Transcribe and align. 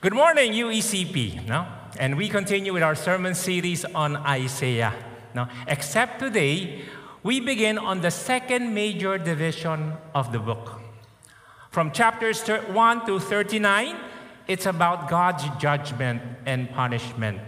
Good 0.00 0.14
morning, 0.14 0.52
UECP. 0.52 1.48
No? 1.48 1.66
And 1.98 2.16
we 2.16 2.28
continue 2.28 2.72
with 2.72 2.84
our 2.84 2.94
sermon 2.94 3.34
series 3.34 3.84
on 3.84 4.14
Isaiah. 4.18 4.94
No? 5.34 5.48
Except 5.66 6.20
today, 6.20 6.82
we 7.24 7.40
begin 7.40 7.78
on 7.78 8.00
the 8.00 8.12
second 8.12 8.72
major 8.72 9.18
division 9.18 9.94
of 10.14 10.30
the 10.30 10.38
book. 10.38 10.80
From 11.72 11.90
chapters 11.90 12.46
1 12.46 13.06
to 13.06 13.18
39, 13.18 13.96
it's 14.46 14.66
about 14.66 15.08
God's 15.10 15.42
judgment 15.58 16.22
and 16.46 16.70
punishment. 16.70 17.40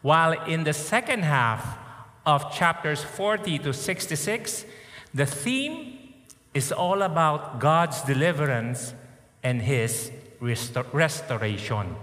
While 0.00 0.42
in 0.44 0.64
the 0.64 0.72
second 0.72 1.24
half 1.24 1.76
of 2.24 2.50
chapters 2.50 3.04
40 3.04 3.58
to 3.58 3.74
66, 3.74 4.64
the 5.12 5.26
theme 5.26 5.98
is 6.54 6.72
all 6.72 7.02
about 7.02 7.60
God's 7.60 8.00
deliverance 8.00 8.94
and 9.42 9.60
His 9.60 10.10
restor- 10.40 10.86
restoration. 10.92 11.96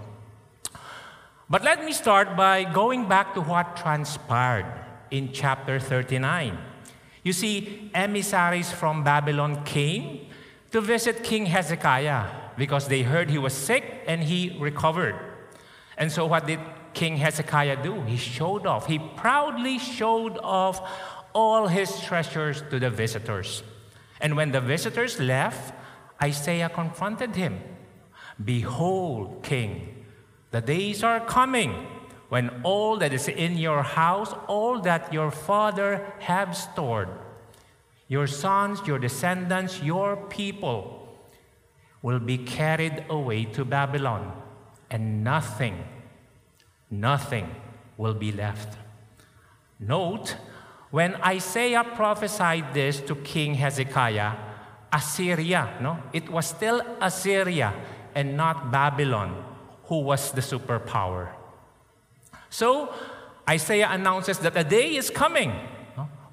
But 1.48 1.62
let 1.62 1.84
me 1.84 1.92
start 1.92 2.36
by 2.36 2.64
going 2.64 3.08
back 3.08 3.34
to 3.34 3.40
what 3.40 3.76
transpired 3.76 4.66
in 5.10 5.32
chapter 5.32 5.78
39. 5.78 6.58
You 7.22 7.32
see, 7.32 7.90
emissaries 7.94 8.72
from 8.72 9.04
Babylon 9.04 9.64
came 9.64 10.26
to 10.72 10.80
visit 10.80 11.22
King 11.22 11.46
Hezekiah 11.46 12.26
because 12.56 12.88
they 12.88 13.02
heard 13.02 13.30
he 13.30 13.38
was 13.38 13.52
sick 13.52 14.02
and 14.06 14.22
he 14.22 14.56
recovered. 14.58 15.14
And 15.96 16.10
so, 16.10 16.26
what 16.26 16.46
did 16.46 16.60
King 16.94 17.16
Hezekiah 17.16 17.82
do? 17.82 18.02
He 18.02 18.16
showed 18.16 18.66
off. 18.66 18.86
He 18.86 18.98
proudly 18.98 19.78
showed 19.78 20.38
off 20.38 20.80
all 21.32 21.68
his 21.68 22.00
treasures 22.00 22.62
to 22.70 22.78
the 22.78 22.90
visitors. 22.90 23.62
And 24.20 24.36
when 24.36 24.50
the 24.50 24.60
visitors 24.60 25.20
left, 25.20 25.74
Isaiah 26.22 26.68
confronted 26.68 27.36
him 27.36 27.60
Behold, 28.44 29.42
King, 29.42 30.04
the 30.50 30.60
days 30.60 31.02
are 31.02 31.20
coming 31.20 31.86
when 32.28 32.50
all 32.64 32.96
that 32.98 33.12
is 33.12 33.28
in 33.28 33.56
your 33.56 33.82
house, 33.82 34.34
all 34.46 34.80
that 34.80 35.12
your 35.12 35.30
father 35.30 36.12
have 36.20 36.56
stored, 36.56 37.08
your 38.08 38.26
sons, 38.26 38.86
your 38.86 38.98
descendants, 38.98 39.82
your 39.82 40.16
people, 40.16 41.08
will 42.02 42.18
be 42.18 42.38
carried 42.38 43.04
away 43.08 43.44
to 43.44 43.64
Babylon, 43.64 44.32
and 44.90 45.24
nothing, 45.24 45.84
nothing 46.90 47.54
will 47.96 48.14
be 48.14 48.32
left. 48.32 48.76
Note, 49.80 50.36
when 50.90 51.14
Isaiah 51.16 51.84
prophesied 51.84 52.74
this 52.74 53.00
to 53.02 53.14
King 53.16 53.54
Hezekiah, 53.54 54.32
Assyria, 54.92 55.76
no? 55.80 55.98
It 56.12 56.28
was 56.28 56.46
still 56.46 56.80
Assyria 57.00 57.74
and 58.16 58.36
not 58.36 58.72
Babylon 58.72 59.44
who 59.84 60.00
was 60.00 60.32
the 60.32 60.40
superpower. 60.40 61.28
So, 62.50 62.92
Isaiah 63.48 63.88
announces 63.90 64.38
that 64.40 64.56
a 64.56 64.64
day 64.64 64.96
is 64.96 65.10
coming 65.10 65.52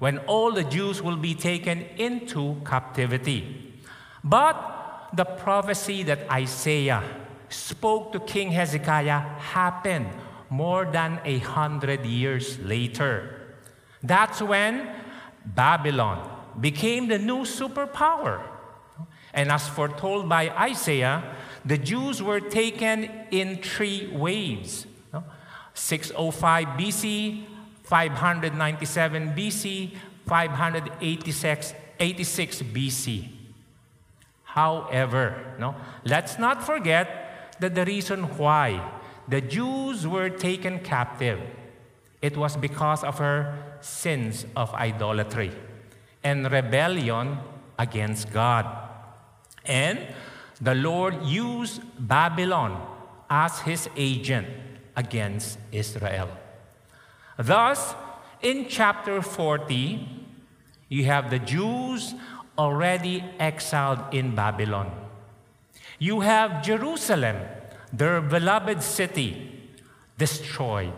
when 0.00 0.18
all 0.26 0.50
the 0.50 0.64
Jews 0.64 1.00
will 1.00 1.16
be 1.16 1.34
taken 1.34 1.82
into 1.96 2.60
captivity. 2.64 3.78
But 4.24 5.10
the 5.12 5.24
prophecy 5.24 6.02
that 6.04 6.28
Isaiah 6.30 7.04
spoke 7.48 8.12
to 8.12 8.20
King 8.20 8.50
Hezekiah 8.50 9.20
happened 9.38 10.08
more 10.50 10.84
than 10.86 11.20
a 11.24 11.38
hundred 11.38 12.04
years 12.04 12.58
later. 12.58 13.40
That's 14.02 14.42
when 14.42 14.88
Babylon 15.44 16.30
became 16.60 17.08
the 17.08 17.18
new 17.18 17.42
superpower. 17.44 18.42
And 19.32 19.50
as 19.50 19.68
foretold 19.68 20.28
by 20.28 20.50
Isaiah, 20.50 21.22
the 21.64 21.78
Jews 21.78 22.22
were 22.22 22.40
taken 22.40 23.10
in 23.30 23.58
three 23.58 24.08
waves 24.12 24.86
605 25.74 26.66
BC, 26.78 27.44
597 27.82 29.32
BC, 29.34 29.96
586 30.26 31.74
86 31.98 32.62
BC. 32.62 33.28
However, 34.44 35.54
no, 35.58 35.74
let's 36.04 36.38
not 36.38 36.62
forget 36.62 37.56
that 37.60 37.74
the 37.74 37.84
reason 37.84 38.24
why 38.36 38.80
the 39.26 39.40
Jews 39.40 40.06
were 40.06 40.28
taken 40.28 40.80
captive 40.80 41.40
it 42.24 42.38
was 42.38 42.56
because 42.56 43.04
of 43.04 43.18
her 43.18 43.54
sins 43.82 44.46
of 44.56 44.72
idolatry 44.72 45.52
and 46.22 46.50
rebellion 46.50 47.36
against 47.78 48.32
God. 48.32 48.64
And 49.66 49.98
the 50.60 50.74
Lord 50.74 51.22
used 51.22 51.82
Babylon 51.98 52.80
as 53.28 53.60
his 53.60 53.88
agent 53.96 54.46
against 54.96 55.58
Israel. 55.72 56.28
Thus, 57.36 57.94
in 58.42 58.68
chapter 58.68 59.20
40, 59.22 60.06
you 60.88 61.04
have 61.04 61.30
the 61.30 61.38
Jews 61.38 62.14
already 62.56 63.24
exiled 63.40 64.14
in 64.14 64.34
Babylon. 64.34 64.92
You 65.98 66.20
have 66.20 66.62
Jerusalem, 66.62 67.36
their 67.92 68.20
beloved 68.20 68.82
city, 68.82 69.50
destroyed. 70.18 70.92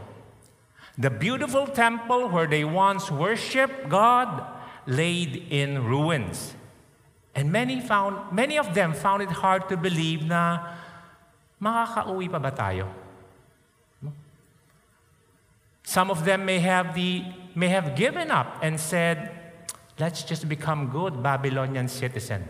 The 0.99 1.11
beautiful 1.11 1.67
temple 1.67 2.29
where 2.29 2.47
they 2.47 2.65
once 2.65 3.11
worshiped 3.11 3.89
God 3.89 4.45
laid 4.87 5.47
in 5.51 5.85
ruins. 5.85 6.55
And 7.37 7.53
many, 7.53 7.81
found, 7.81 8.33
many 8.33 8.57
of 8.57 8.73
them 8.75 8.95
found 8.95 9.21
it 9.21 9.31
hard 9.31 9.69
to 9.69 9.77
believe 9.77 10.25
na 10.25 10.73
makakauwi 11.61 12.33
pa 12.33 12.39
ba 12.41 12.51
tayo? 12.51 12.89
Some 15.85 16.11
of 16.11 16.25
them 16.25 16.47
may 16.47 16.59
have, 16.59 16.95
the, 16.95 17.23
may 17.55 17.69
have 17.69 17.95
given 17.95 18.31
up 18.31 18.59
and 18.63 18.81
said, 18.81 19.31
let's 20.01 20.25
just 20.25 20.49
become 20.49 20.89
good 20.89 21.23
Babylonian 21.23 21.89
citizen. 21.89 22.49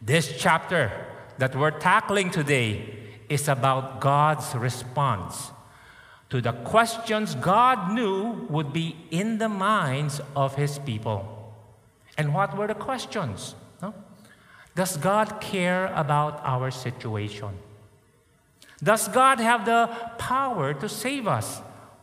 This 0.00 0.32
chapter 0.38 0.90
that 1.38 1.56
we're 1.56 1.72
tackling 1.72 2.30
today 2.30 2.86
is 3.28 3.48
about 3.48 4.00
God's 4.00 4.54
response 4.54 5.50
to 6.30 6.40
the 6.40 6.52
questions 6.52 7.34
God 7.34 7.92
knew 7.92 8.46
would 8.48 8.72
be 8.72 8.96
in 9.10 9.38
the 9.38 9.48
minds 9.48 10.20
of 10.36 10.54
his 10.54 10.78
people. 10.78 11.41
And 12.18 12.34
what 12.34 12.56
were 12.56 12.66
the 12.66 12.74
questions? 12.74 13.54
No? 13.80 13.94
Does 14.74 14.96
God 14.96 15.40
care 15.40 15.92
about 15.94 16.40
our 16.44 16.70
situation? 16.70 17.50
Does 18.82 19.08
God 19.08 19.38
have 19.38 19.64
the 19.64 19.88
power 20.18 20.74
to 20.74 20.88
save 20.88 21.26
us? 21.26 21.60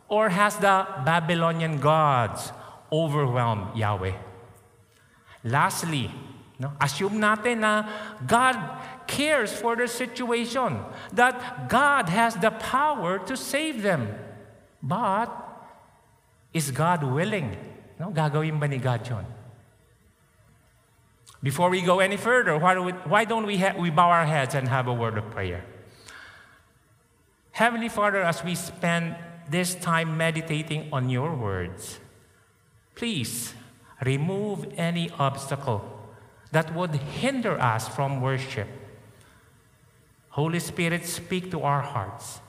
Or 0.07 0.29
has 0.29 0.57
the 0.57 0.87
Babylonian 1.05 1.79
gods 1.79 2.51
overwhelmed 2.91 3.77
Yahweh? 3.77 4.13
Lastly, 5.43 6.11
no, 6.59 6.73
assume 6.81 7.21
natin 7.21 7.63
na 7.63 7.87
God 8.27 8.57
cares 9.07 9.53
for 9.53 9.75
their 9.75 9.87
situation, 9.87 10.83
that 11.13 11.69
God 11.69 12.09
has 12.09 12.35
the 12.35 12.51
power 12.51 13.17
to 13.25 13.37
save 13.37 13.81
them. 13.81 14.11
But, 14.83 15.31
is 16.53 16.71
God 16.71 17.03
willing? 17.03 17.55
No, 17.99 18.11
gagawin 18.11 18.59
ba 18.59 18.67
ni 18.67 18.77
God 18.77 19.07
yun? 19.07 19.25
Before 21.41 21.69
we 21.69 21.81
go 21.81 21.99
any 21.99 22.17
further, 22.17 22.57
why, 22.57 22.73
do 22.73 22.83
we, 22.83 22.91
why 22.91 23.25
don't 23.25 23.45
we, 23.45 23.57
ha- 23.57 23.75
we 23.77 23.89
bow 23.89 24.09
our 24.09 24.25
heads 24.25 24.55
and 24.55 24.67
have 24.67 24.87
a 24.87 24.93
word 24.93 25.17
of 25.17 25.29
prayer? 25.31 25.63
Heavenly 27.51 27.89
Father, 27.89 28.21
as 28.21 28.43
we 28.43 28.55
spend 28.55 29.15
this 29.49 29.75
time 29.75 30.17
meditating 30.17 30.89
on 30.91 31.09
your 31.09 31.35
words, 31.35 31.99
please 32.95 33.53
remove 34.05 34.67
any 34.77 35.09
obstacle 35.11 35.99
that 36.51 36.73
would 36.75 36.95
hinder 36.95 37.59
us 37.59 37.87
from 37.87 38.21
worship 38.21 38.67
Holy 40.39 40.59
Spirit, 40.59 41.05
speak 41.05 41.51
to 41.51 41.61
our 41.61 41.81
hearts. 41.81 42.39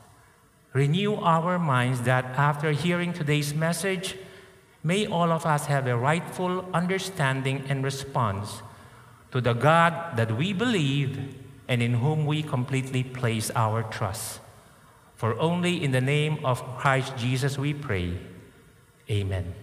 Renew 0.72 1.16
our 1.16 1.58
minds 1.58 2.02
that 2.02 2.24
after 2.36 2.70
hearing 2.70 3.12
today's 3.12 3.52
message, 3.52 4.16
may 4.84 5.06
all 5.06 5.32
of 5.32 5.44
us 5.44 5.66
have 5.66 5.88
a 5.88 5.96
rightful 5.96 6.68
understanding 6.72 7.64
and 7.68 7.82
response 7.82 8.62
to 9.32 9.40
the 9.40 9.52
God 9.52 10.16
that 10.16 10.36
we 10.36 10.52
believe 10.52 11.34
and 11.68 11.82
in 11.82 11.94
whom 11.94 12.26
we 12.26 12.42
completely 12.42 13.04
place 13.04 13.50
our 13.54 13.82
trust. 13.84 14.40
For 15.14 15.38
only 15.38 15.84
in 15.84 15.92
the 15.92 16.00
name 16.00 16.44
of 16.44 16.62
Christ 16.78 17.16
Jesus 17.16 17.58
we 17.58 17.74
pray. 17.74 18.18
Amen. 19.08 19.54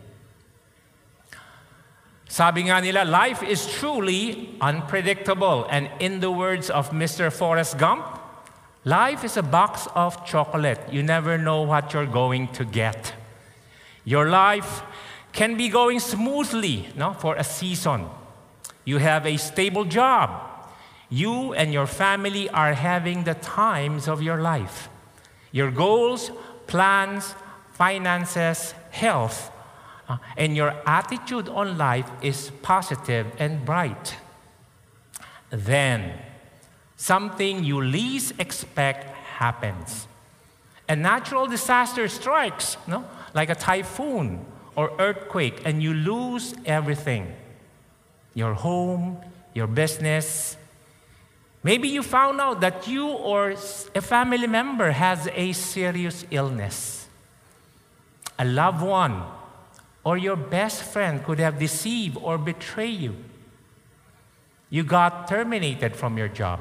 Sabi 2.29 2.67
nga 2.67 2.81
nila, 2.81 3.03
life 3.03 3.41
is 3.41 3.65
truly 3.65 4.55
unpredictable. 4.59 5.65
And 5.71 5.89
in 5.99 6.19
the 6.19 6.31
words 6.31 6.69
of 6.69 6.91
Mr. 6.91 7.31
Forrest 7.31 7.77
Gump, 7.77 8.05
life 8.83 9.23
is 9.23 9.37
a 9.37 9.43
box 9.43 9.87
of 9.95 10.25
chocolate. 10.25 10.79
You 10.91 11.03
never 11.03 11.37
know 11.37 11.63
what 11.63 11.93
you're 11.93 12.05
going 12.05 12.49
to 12.59 12.65
get. 12.65 13.13
Your 14.03 14.29
life 14.29 14.83
can 15.31 15.55
be 15.57 15.69
going 15.69 15.99
smoothly 15.99 16.87
no, 16.95 17.13
for 17.13 17.35
a 17.35 17.43
season. 17.43 18.07
You 18.87 18.99
have 18.99 19.25
a 19.25 19.35
stable 19.35 19.83
job. 19.83 20.29
you 21.09 21.53
and 21.53 21.71
your 21.71 21.87
family 21.87 22.49
are 22.49 22.73
having 22.73 23.23
the 23.23 23.33
times 23.35 24.07
of 24.07 24.21
your 24.21 24.41
life. 24.41 24.89
Your 25.51 25.71
goals, 25.71 26.31
plans, 26.67 27.33
finances, 27.73 28.73
health, 28.91 29.51
uh, 30.09 30.17
and 30.35 30.55
your 30.55 30.73
attitude 30.85 31.47
on 31.47 31.77
life 31.77 32.09
is 32.21 32.51
positive 32.61 33.27
and 33.39 33.63
bright. 33.65 34.17
Then, 35.49 36.13
something 36.97 37.63
you 37.63 37.81
least 37.81 38.33
expect 38.39 39.05
happens. 39.39 40.07
A 40.89 40.95
natural 40.95 41.47
disaster 41.47 42.07
strikes, 42.09 42.75
no? 42.85 43.03
like 43.33 43.49
a 43.49 43.55
typhoon 43.55 44.45
or 44.75 44.91
earthquake, 44.99 45.61
and 45.63 45.81
you 45.81 45.93
lose 45.93 46.53
everything 46.65 47.33
your 48.37 48.53
home, 48.53 49.17
your 49.55 49.65
business. 49.65 50.55
Maybe 51.63 51.87
you 51.87 52.03
found 52.03 52.39
out 52.39 52.61
that 52.61 52.87
you 52.87 53.09
or 53.09 53.55
a 53.95 54.01
family 54.01 54.45
member 54.45 54.91
has 54.91 55.27
a 55.33 55.53
serious 55.53 56.23
illness. 56.29 57.07
A 58.37 58.45
loved 58.45 58.83
one 58.83 59.23
or 60.03 60.19
your 60.19 60.35
best 60.35 60.83
friend 60.83 61.23
could 61.23 61.39
have 61.39 61.57
deceived 61.57 62.15
or 62.21 62.37
betrayed 62.37 62.99
you. 62.99 63.15
You 64.69 64.83
got 64.83 65.27
terminated 65.27 65.95
from 65.95 66.15
your 66.15 66.27
job. 66.27 66.59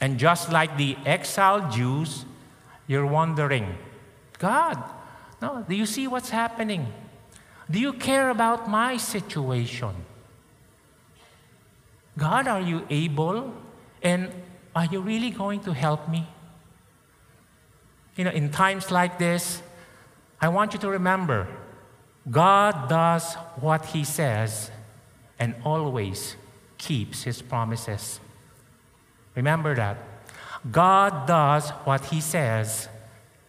And 0.00 0.18
just 0.18 0.50
like 0.50 0.76
the 0.76 0.96
exiled 1.06 1.70
Jews, 1.70 2.24
you're 2.88 3.06
wondering, 3.06 3.78
God, 4.40 4.82
no, 5.40 5.64
do 5.68 5.76
you 5.76 5.86
see 5.86 6.08
what's 6.08 6.30
happening? 6.30 6.92
Do 7.70 7.78
you 7.78 7.92
care 7.92 8.30
about 8.30 8.68
my 8.68 8.96
situation? 8.96 9.94
God, 12.18 12.48
are 12.48 12.60
you 12.60 12.84
able? 12.90 13.54
And 14.02 14.30
are 14.74 14.86
you 14.86 15.00
really 15.00 15.30
going 15.30 15.60
to 15.60 15.72
help 15.72 16.08
me? 16.08 16.26
You 18.16 18.24
know, 18.24 18.30
in 18.30 18.50
times 18.50 18.90
like 18.90 19.18
this, 19.18 19.62
I 20.40 20.48
want 20.48 20.74
you 20.74 20.80
to 20.80 20.90
remember 20.90 21.46
God 22.30 22.88
does 22.88 23.34
what 23.60 23.86
He 23.86 24.04
says 24.04 24.70
and 25.38 25.54
always 25.64 26.36
keeps 26.76 27.22
His 27.22 27.40
promises. 27.40 28.20
Remember 29.34 29.74
that. 29.74 29.96
God 30.70 31.26
does 31.26 31.70
what 31.84 32.04
He 32.06 32.20
says 32.20 32.88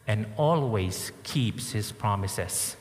and 0.08 0.26
always 0.38 1.12
keeps 1.24 1.72
His 1.72 1.92
promises. 1.92 2.78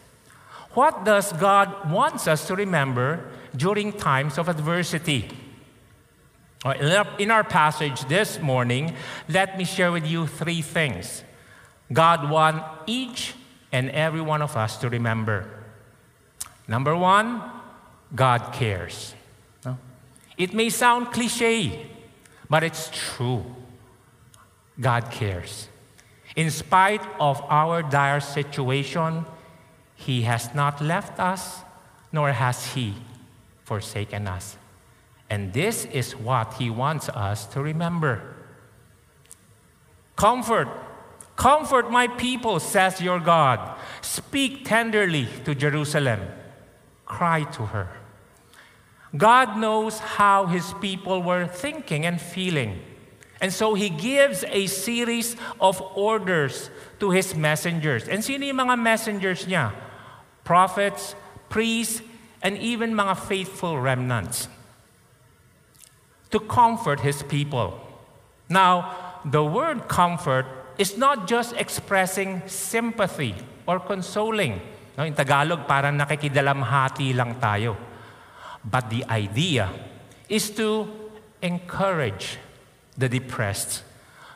What 0.74 1.04
does 1.04 1.32
God 1.32 1.90
wants 1.90 2.28
us 2.28 2.46
to 2.46 2.54
remember 2.54 3.28
during 3.56 3.92
times 3.92 4.38
of 4.38 4.48
adversity? 4.48 5.28
In 7.18 7.30
our 7.30 7.42
passage 7.42 8.04
this 8.04 8.38
morning, 8.40 8.94
let 9.28 9.58
me 9.58 9.64
share 9.64 9.90
with 9.90 10.06
you 10.06 10.26
three 10.26 10.62
things 10.62 11.24
God 11.92 12.30
wants 12.30 12.62
each 12.86 13.34
and 13.72 13.90
every 13.90 14.20
one 14.20 14.42
of 14.42 14.56
us 14.56 14.76
to 14.78 14.88
remember. 14.88 15.48
Number 16.68 16.94
one, 16.94 17.42
God 18.14 18.52
cares. 18.52 19.14
It 20.36 20.54
may 20.54 20.70
sound 20.70 21.12
cliche, 21.12 21.86
but 22.48 22.62
it's 22.62 22.90
true. 22.92 23.44
God 24.80 25.10
cares. 25.10 25.68
In 26.36 26.50
spite 26.50 27.02
of 27.18 27.42
our 27.48 27.82
dire 27.82 28.20
situation, 28.20 29.26
He 30.00 30.22
has 30.22 30.54
not 30.54 30.80
left 30.80 31.20
us, 31.20 31.60
nor 32.10 32.32
has 32.32 32.72
He 32.72 32.94
forsaken 33.64 34.26
us. 34.26 34.56
And 35.28 35.52
this 35.52 35.84
is 35.84 36.16
what 36.16 36.54
He 36.54 36.70
wants 36.70 37.10
us 37.10 37.44
to 37.52 37.60
remember. 37.60 38.22
Comfort, 40.16 40.68
comfort 41.36 41.90
my 41.90 42.08
people, 42.08 42.60
says 42.60 43.00
your 43.00 43.20
God. 43.20 43.76
Speak 44.00 44.64
tenderly 44.64 45.28
to 45.44 45.54
Jerusalem, 45.54 46.20
cry 47.04 47.44
to 47.52 47.66
her. 47.66 47.88
God 49.16 49.58
knows 49.58 49.98
how 49.98 50.46
his 50.46 50.72
people 50.80 51.22
were 51.22 51.46
thinking 51.46 52.06
and 52.06 52.20
feeling. 52.20 52.80
And 53.40 53.52
so 53.52 53.74
he 53.74 53.90
gives 53.90 54.44
a 54.44 54.66
series 54.66 55.34
of 55.60 55.80
orders 55.96 56.70
to 57.00 57.10
his 57.10 57.34
messengers. 57.34 58.06
And 58.06 58.22
sino 58.22 58.46
yung 58.46 58.60
mga 58.60 58.78
messengers 58.78 59.46
niya? 59.46 59.72
Prophets, 60.50 61.14
priests, 61.46 62.02
and 62.42 62.58
even 62.58 62.90
mga 62.90 63.14
faithful 63.22 63.78
remnants. 63.78 64.50
To 66.34 66.42
comfort 66.42 67.06
his 67.06 67.22
people. 67.22 67.78
Now, 68.50 69.22
the 69.22 69.46
word 69.46 69.86
comfort 69.86 70.50
is 70.74 70.98
not 70.98 71.30
just 71.30 71.54
expressing 71.54 72.42
sympathy 72.50 73.38
or 73.62 73.78
consoling. 73.78 74.58
No, 74.98 75.06
in 75.06 75.14
Tagalog, 75.14 75.70
parang 75.70 75.94
nakikidalamhati 75.94 77.14
lang 77.14 77.38
tayo. 77.38 77.78
But 78.66 78.90
the 78.90 79.06
idea 79.06 79.70
is 80.26 80.50
to 80.58 80.90
encourage 81.38 82.42
the 82.98 83.06
depressed, 83.06 83.86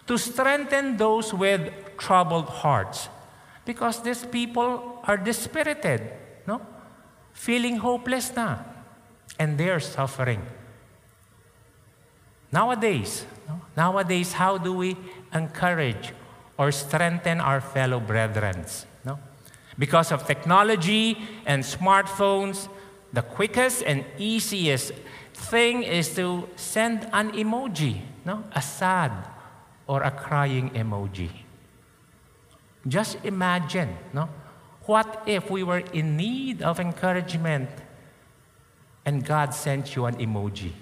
to 0.06 0.14
strengthen 0.14 0.94
those 0.94 1.34
with 1.34 1.74
troubled 1.98 2.62
hearts, 2.62 3.10
because 3.66 3.98
these 4.06 4.22
people 4.22 4.93
are 5.06 5.16
dispirited, 5.16 6.02
no? 6.46 6.60
Feeling 7.32 7.76
hopeless 7.76 8.34
na, 8.34 8.58
and 9.38 9.58
they're 9.58 9.80
suffering. 9.80 10.42
Nowadays, 12.52 13.26
no? 13.48 13.60
nowadays, 13.76 14.32
how 14.32 14.58
do 14.58 14.72
we 14.72 14.96
encourage 15.32 16.12
or 16.56 16.70
strengthen 16.70 17.40
our 17.40 17.60
fellow 17.60 17.98
brethren? 17.98 18.64
No? 19.04 19.18
Because 19.78 20.12
of 20.12 20.26
technology 20.26 21.18
and 21.46 21.64
smartphones, 21.64 22.68
the 23.12 23.22
quickest 23.22 23.82
and 23.82 24.04
easiest 24.18 24.92
thing 25.34 25.82
is 25.82 26.14
to 26.14 26.48
send 26.54 27.08
an 27.12 27.32
emoji, 27.32 28.02
no? 28.24 28.44
a 28.52 28.62
sad 28.62 29.10
or 29.86 30.02
a 30.02 30.10
crying 30.10 30.70
emoji. 30.70 31.30
Just 32.86 33.18
imagine, 33.24 33.96
no? 34.12 34.28
What 34.86 35.22
if 35.26 35.50
we 35.50 35.62
were 35.62 35.78
in 35.92 36.16
need 36.16 36.62
of 36.62 36.78
encouragement 36.78 37.70
and 39.04 39.24
God 39.24 39.54
sent 39.54 39.96
you 39.96 40.04
an 40.06 40.16
emoji? 40.16 40.72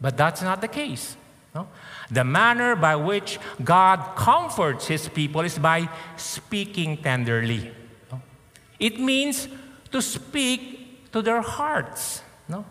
But 0.00 0.16
that's 0.16 0.42
not 0.42 0.60
the 0.60 0.68
case. 0.68 1.16
No? 1.54 1.68
The 2.10 2.24
manner 2.24 2.74
by 2.74 2.96
which 2.96 3.38
God 3.62 4.16
comforts 4.16 4.88
his 4.88 5.08
people 5.08 5.42
is 5.42 5.58
by 5.58 5.88
speaking 6.16 6.96
tenderly. 6.96 7.72
It 8.80 8.98
means 8.98 9.46
to 9.92 10.02
speak 10.02 11.12
to 11.12 11.22
their 11.22 11.40
hearts. 11.40 12.22
No? 12.48 12.64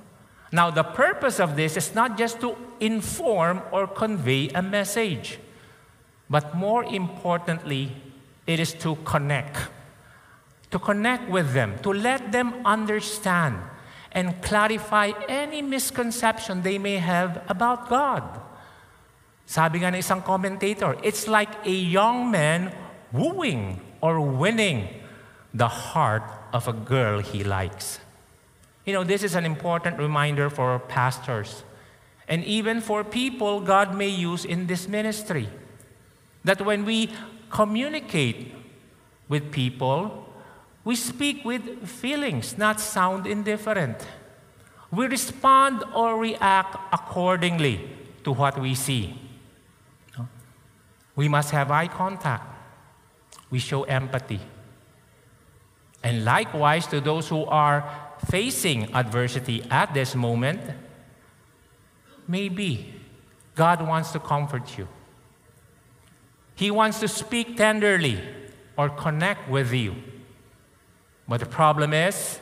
Now, 0.51 0.70
the 0.70 0.84
purpose 0.84 1.39
of 1.39 1.55
this 1.55 1.77
is 1.77 1.96
not 1.96 2.17
just 2.17 2.41
to 2.41 2.58
inform 2.81 3.62
or 3.72 3.88
convey 3.88 4.50
a 4.50 4.62
message, 4.62 5.39
but 6.29 6.53
more 6.53 6.84
importantly, 6.84 7.96
it 8.48 8.60
is 8.60 8.74
to 8.86 8.95
connect. 9.03 9.57
To 10.71 10.79
connect 10.79 11.29
with 11.29 11.53
them, 11.53 11.77
to 11.83 11.91
let 11.91 12.31
them 12.31 12.65
understand 12.65 13.60
and 14.12 14.41
clarify 14.41 15.12
any 15.27 15.62
misconception 15.62 16.62
they 16.62 16.77
may 16.77 16.98
have 16.98 17.43
about 17.48 17.89
God. 17.89 18.24
Sabi 19.45 19.83
nga 19.83 19.91
ng 19.91 20.00
isang 20.00 20.24
commentator, 20.24 20.95
it's 21.03 21.27
like 21.27 21.51
a 21.67 21.75
young 21.75 22.31
man 22.31 22.71
wooing 23.12 23.79
or 24.00 24.19
winning 24.24 24.88
the 25.53 25.67
heart 25.67 26.24
of 26.53 26.67
a 26.67 26.74
girl 26.74 27.19
he 27.19 27.43
likes. 27.43 28.00
You 28.86 28.93
know, 28.93 29.03
this 29.03 29.24
is 29.24 29.36
an 29.36 29.45
important 29.45 30.00
reminder 30.00 30.50
for 30.50 30.79
pastors 30.79 31.63
and 32.27 32.43
even 32.45 32.79
for 32.79 33.03
people 33.03 33.60
God 33.60 33.95
may 33.95 34.07
use 34.07 34.45
in 34.45 34.67
this 34.67 34.88
ministry. 34.88 35.50
That 36.43 36.63
when 36.63 36.86
we 36.86 37.12
communicate 37.51 38.53
with 39.27 39.51
people, 39.51 40.27
we 40.84 40.96
speak 40.96 41.46
with 41.46 41.88
feelings, 41.88 42.58
not 42.58 42.79
sound 42.79 43.27
indifferent. 43.27 44.08
We 44.89 45.08
respond 45.08 45.84
or 45.93 46.17
react 46.17 46.75
accordingly 46.91 47.88
to 48.24 48.31
what 48.31 48.60
we 48.60 48.75
see. 48.75 49.17
We 51.15 51.27
must 51.27 51.51
have 51.51 51.72
eye 51.72 51.88
contact. 51.88 52.43
We 53.50 53.60
show 53.60 53.84
empathy. 53.84 54.39
And 56.03 56.25
likewise, 56.25 56.88
to 56.88 57.00
those 57.00 57.27
who 57.29 57.46
are 57.46 57.88
facing 58.29 58.93
adversity 58.96 59.63
at 59.70 59.93
this 59.93 60.15
moment, 60.15 60.62
maybe 62.27 62.93
God 63.55 63.86
wants 63.86 64.12
to 64.12 64.20
comfort 64.20 64.77
you. 64.77 64.88
He 66.62 66.70
wants 66.70 67.00
to 67.00 67.08
speak 67.08 67.58
tenderly 67.58 68.22
or 68.77 68.88
connect 68.88 69.50
with 69.50 69.74
you. 69.74 69.96
But 71.27 71.39
the 71.39 71.48
problem 71.48 71.91
is, 71.91 72.39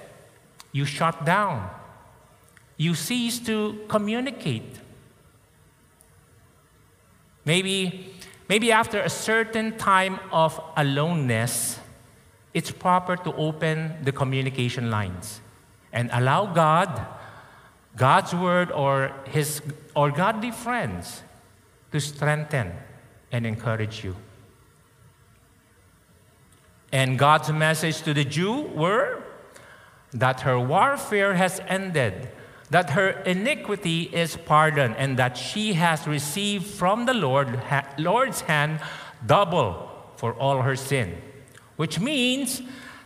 you 0.73 0.83
shut 0.83 1.23
down. 1.23 1.69
you 2.75 2.95
cease 2.95 3.39
to 3.39 3.79
communicate. 3.87 4.79
Maybe, 7.45 8.13
maybe 8.47 8.71
after 8.71 8.99
a 8.99 9.09
certain 9.09 9.77
time 9.77 10.19
of 10.31 10.59
aloneness, 10.75 11.79
it's 12.53 12.71
proper 12.71 13.15
to 13.15 13.33
open 13.35 13.95
the 14.03 14.11
communication 14.11 14.89
lines 14.89 15.39
and 15.93 16.09
allow 16.11 16.45
God, 16.45 17.05
God's 17.95 18.33
word, 18.33 18.71
or 18.71 19.11
his 19.25 19.61
or 19.95 20.11
godly 20.11 20.51
friends 20.51 21.23
to 21.91 21.99
strengthen 21.99 22.73
and 23.31 23.45
encourage 23.45 24.03
you. 24.03 24.15
And 26.91 27.19
God's 27.19 27.51
message 27.51 28.01
to 28.01 28.13
the 28.13 28.23
Jew 28.23 28.63
were 28.73 29.23
that 30.11 30.41
her 30.41 30.59
warfare 30.59 31.35
has 31.35 31.61
ended, 31.67 32.29
that 32.71 32.91
her 32.91 33.09
iniquity 33.09 34.03
is 34.11 34.35
pardoned, 34.37 34.95
and 34.97 35.17
that 35.17 35.37
she 35.37 35.73
has 35.73 36.07
received 36.07 36.65
from 36.65 37.05
the 37.05 37.13
Lord, 37.13 37.61
Lord's 37.97 38.41
hand 38.41 38.79
double 39.25 39.89
for 40.15 40.33
all 40.33 40.61
her 40.61 40.75
sin. 40.75 41.21
Which 41.75 41.99
means 41.99 42.61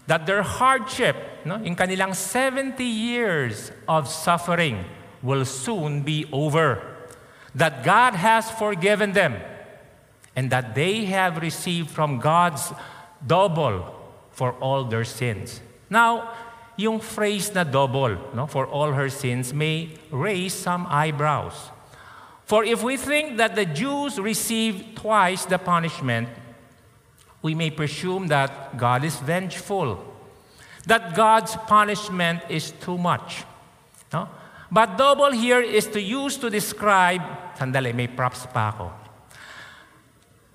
that 0.07 0.25
their 0.25 0.43
hardship, 0.43 1.15
no, 1.45 1.55
in 1.55 1.75
kanilang 1.75 2.15
70 2.15 2.83
years 2.83 3.71
of 3.87 4.07
suffering, 4.07 4.85
will 5.21 5.45
soon 5.45 6.01
be 6.01 6.25
over. 6.31 6.81
That 7.55 7.83
God 7.83 8.15
has 8.15 8.49
forgiven 8.51 9.11
them, 9.13 9.39
and 10.35 10.49
that 10.49 10.75
they 10.75 11.05
have 11.05 11.37
received 11.41 11.89
from 11.89 12.19
God's 12.19 12.73
double 13.25 13.95
for 14.31 14.53
all 14.53 14.83
their 14.83 15.03
sins. 15.03 15.61
Now, 15.89 16.31
yung 16.75 16.99
phrase 16.99 17.53
na 17.53 17.63
double 17.63 18.17
no, 18.33 18.47
for 18.47 18.65
all 18.65 18.91
her 18.93 19.09
sins 19.09 19.53
may 19.53 19.89
raise 20.09 20.53
some 20.53 20.87
eyebrows. 20.89 21.69
For 22.45 22.63
if 22.65 22.83
we 22.83 22.97
think 22.97 23.37
that 23.37 23.55
the 23.55 23.65
Jews 23.65 24.19
received 24.19 24.97
twice 24.97 25.45
the 25.45 25.57
punishment, 25.57 26.27
we 27.41 27.55
may 27.55 27.69
presume 27.69 28.27
that 28.27 28.77
God 28.77 29.03
is 29.03 29.15
vengeful, 29.17 30.03
that 30.85 31.15
God's 31.15 31.55
punishment 31.67 32.41
is 32.49 32.71
too 32.71 32.97
much. 32.97 33.43
No? 34.11 34.27
But 34.71 34.97
double 34.97 35.31
here 35.31 35.61
is 35.61 35.87
to 35.87 36.01
use 36.01 36.37
to 36.37 36.49
describe, 36.49 37.21
sandali, 37.55 37.93
may 37.93 38.07
props 38.07 38.47
pa 38.47 38.73
ako. 38.73 39.02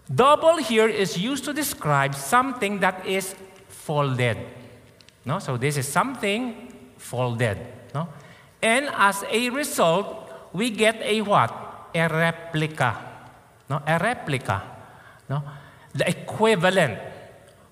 Double 0.09 0.57
here 0.57 0.89
is 0.89 1.19
used 1.19 1.45
to 1.45 1.53
describe 1.53 2.15
something 2.15 2.81
that 2.81 3.07
is 3.07 3.35
folded. 3.69 4.39
No? 5.25 5.39
So 5.39 5.57
this 5.57 5.77
is 5.77 5.87
something 5.87 6.73
folded. 6.97 7.59
No? 7.95 8.09
And 8.63 8.89
as 8.95 9.23
a 9.31 9.51
result, 9.51 10.31
we 10.53 10.71
get 10.71 10.97
a 11.03 11.21
what? 11.21 11.53
A 11.95 12.09
replica. 12.09 12.97
No? 13.69 13.83
A 13.87 13.99
replica. 13.99 14.63
No? 15.29 15.43
The 15.95 16.09
equivalent. 16.09 16.99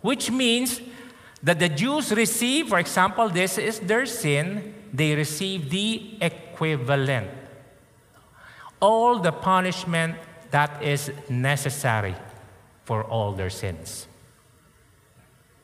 Which 0.03 0.31
means 0.31 0.81
that 1.43 1.59
the 1.59 1.71
Jews 1.71 2.13
receive, 2.13 2.69
for 2.69 2.79
example, 2.79 3.29
this 3.31 3.57
is 3.57 3.81
their 3.81 4.05
sin, 4.05 4.75
they 4.93 5.15
receive 5.15 5.71
the 5.71 6.19
equivalent. 6.21 7.29
All 8.81 9.19
the 9.21 9.33
punishment 9.33 10.17
that 10.51 10.83
is 10.83 11.11
necessary 11.29 12.15
for 12.85 13.05
all 13.05 13.33
their 13.33 13.51
sins. 13.51 14.07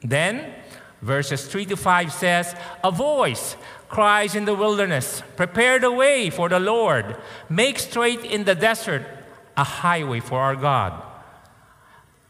Then, 0.01 0.53
verses 1.01 1.47
3 1.47 1.67
to 1.67 1.77
5 1.77 2.13
says, 2.13 2.55
A 2.83 2.91
voice 2.91 3.57
cries 3.89 4.35
in 4.35 4.45
the 4.45 4.55
wilderness, 4.55 5.23
Prepare 5.37 5.79
the 5.79 5.93
way 5.93 6.31
for 6.31 6.49
the 6.49 6.61
Lord, 6.61 7.17
make 7.49 7.79
straight 7.79 8.25
in 8.25 8.45
the 8.45 8.55
desert 8.55 9.07
a 9.57 9.65
highway 9.65 10.21
for 10.21 10.41
our 10.41 10.57
God. 10.57 11.01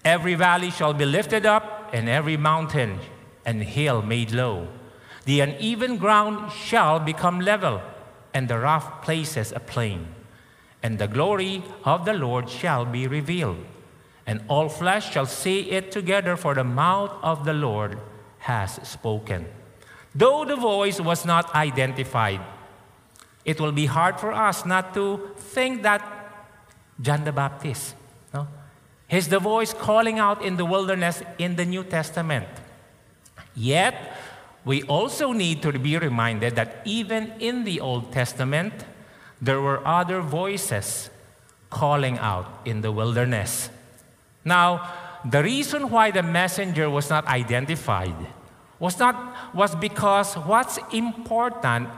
Every 0.05 0.35
valley 0.35 0.71
shall 0.71 0.93
be 0.93 1.05
lifted 1.05 1.47
up, 1.47 1.91
and 1.93 2.09
every 2.09 2.37
mountain 2.37 2.99
and 3.45 3.63
hill 3.63 4.03
made 4.03 4.33
low. 4.33 4.69
The 5.25 5.41
uneven 5.41 5.99
ground 5.99 6.53
shall 6.53 6.99
become 6.99 7.41
level, 7.41 7.81
and 8.35 8.49
the 8.49 8.59
rough 8.59 9.03
places 9.03 9.53
a 9.53 9.61
plain. 9.61 10.09
And 10.83 10.99
the 10.99 11.09
glory 11.09 11.63
of 11.85 12.05
the 12.05 12.15
Lord 12.15 12.51
shall 12.51 12.85
be 12.85 13.07
revealed 13.07 13.65
and 14.27 14.41
all 14.49 14.69
flesh 14.69 15.13
shall 15.13 15.27
see 15.27 15.71
it 15.71 15.91
together, 15.91 16.37
for 16.37 16.55
the 16.55 16.65
mouth 16.65 17.13
of 17.23 17.45
the 17.45 17.53
Lord 17.53 17.99
has 18.39 18.79
spoken. 18.89 19.47
Though 20.15 20.45
the 20.45 20.57
voice 20.57 21.01
was 21.01 21.25
not 21.25 21.55
identified, 21.55 22.41
it 23.45 23.61
will 23.61 23.73
be 23.73 23.87
hard 23.87 24.21
for 24.21 24.33
us 24.33 24.65
not 24.65 24.95
to 24.95 25.31
think 25.37 25.83
that 25.83 26.03
John 27.01 27.25
the 27.25 27.33
Baptist, 27.33 27.95
no? 28.33 28.47
He's 29.09 29.29
the 29.29 29.41
voice 29.41 29.75
calling 29.75 30.19
out 30.19 30.43
in 30.43 30.57
the 30.57 30.65
wilderness 30.65 31.23
in 31.39 31.57
the 31.57 31.65
New 31.65 31.83
Testament. 31.83 32.47
Yet, 33.55 34.17
we 34.65 34.85
also 34.85 35.33
need 35.33 35.61
to 35.63 35.73
be 35.79 35.99
reminded 35.99 36.55
that 36.55 36.83
even 36.85 37.33
in 37.41 37.65
the 37.65 37.81
Old 37.81 38.13
Testament, 38.13 38.73
there 39.43 39.61
were 39.61 39.85
other 39.85 40.21
voices 40.21 41.11
calling 41.69 42.17
out 42.19 42.47
in 42.65 42.81
the 42.81 42.93
wilderness. 42.93 43.71
Now, 44.45 44.89
the 45.29 45.43
reason 45.43 45.91
why 45.91 46.13
the 46.13 46.23
messenger 46.23 46.89
was 46.89 47.11
not 47.11 47.27
identified 47.27 48.15
was 48.79 48.99
not 48.99 49.55
was 49.55 49.75
because 49.75 50.35
what's 50.35 50.79
important 50.93 51.89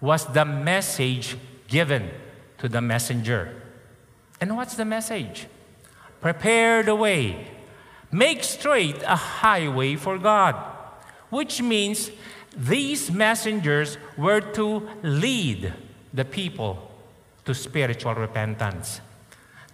was 0.00 0.24
the 0.26 0.44
message 0.44 1.36
given 1.66 2.10
to 2.58 2.68
the 2.68 2.80
messenger. 2.80 3.60
And 4.40 4.56
what's 4.56 4.76
the 4.76 4.84
message? 4.84 5.46
Prepare 6.20 6.82
the 6.82 6.94
way. 6.94 7.48
Make 8.10 8.44
straight 8.44 9.02
a 9.02 9.16
highway 9.16 9.96
for 9.96 10.18
God. 10.18 10.54
Which 11.30 11.62
means 11.62 12.10
these 12.56 13.10
messengers 13.10 13.98
were 14.16 14.40
to 14.40 14.88
lead 15.02 15.72
the 16.14 16.24
people 16.24 16.90
to 17.44 17.54
spiritual 17.54 18.14
repentance. 18.14 19.00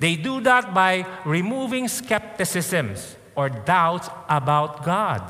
They 0.00 0.16
do 0.16 0.40
that 0.40 0.72
by 0.72 1.06
removing 1.26 1.86
skepticisms 1.86 3.16
or 3.36 3.50
doubts 3.50 4.08
about 4.28 4.82
God 4.82 5.22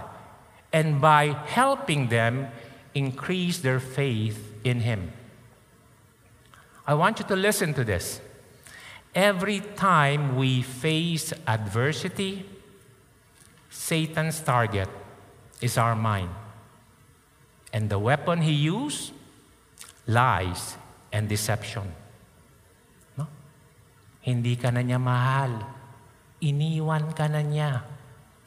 and 0.72 1.00
by 1.00 1.36
helping 1.46 2.08
them 2.08 2.48
increase 2.94 3.58
their 3.58 3.80
faith 3.80 4.38
in 4.62 4.80
Him. 4.80 5.12
I 6.86 6.94
want 6.94 7.18
you 7.18 7.24
to 7.26 7.36
listen 7.36 7.74
to 7.74 7.84
this. 7.84 8.20
Every 9.12 9.60
time 9.74 10.36
we 10.36 10.62
face 10.62 11.32
adversity, 11.46 12.46
Satan's 13.68 14.40
target 14.40 14.88
is 15.60 15.76
our 15.76 15.96
mind. 15.96 16.30
And 17.72 17.90
the 17.90 17.98
weapon 17.98 18.42
he 18.42 18.52
uses, 18.52 19.12
lies 20.06 20.76
and 21.12 21.28
deception. 21.28 21.86
No? 23.18 23.26
Hindi 24.20 24.56
ka 24.56 24.70
na 24.70 24.80
niya 24.80 25.00
mahal. 25.00 25.66
Iniwan 26.40 27.14
ka 27.14 27.26
na 27.26 27.42
niya. 27.42 27.82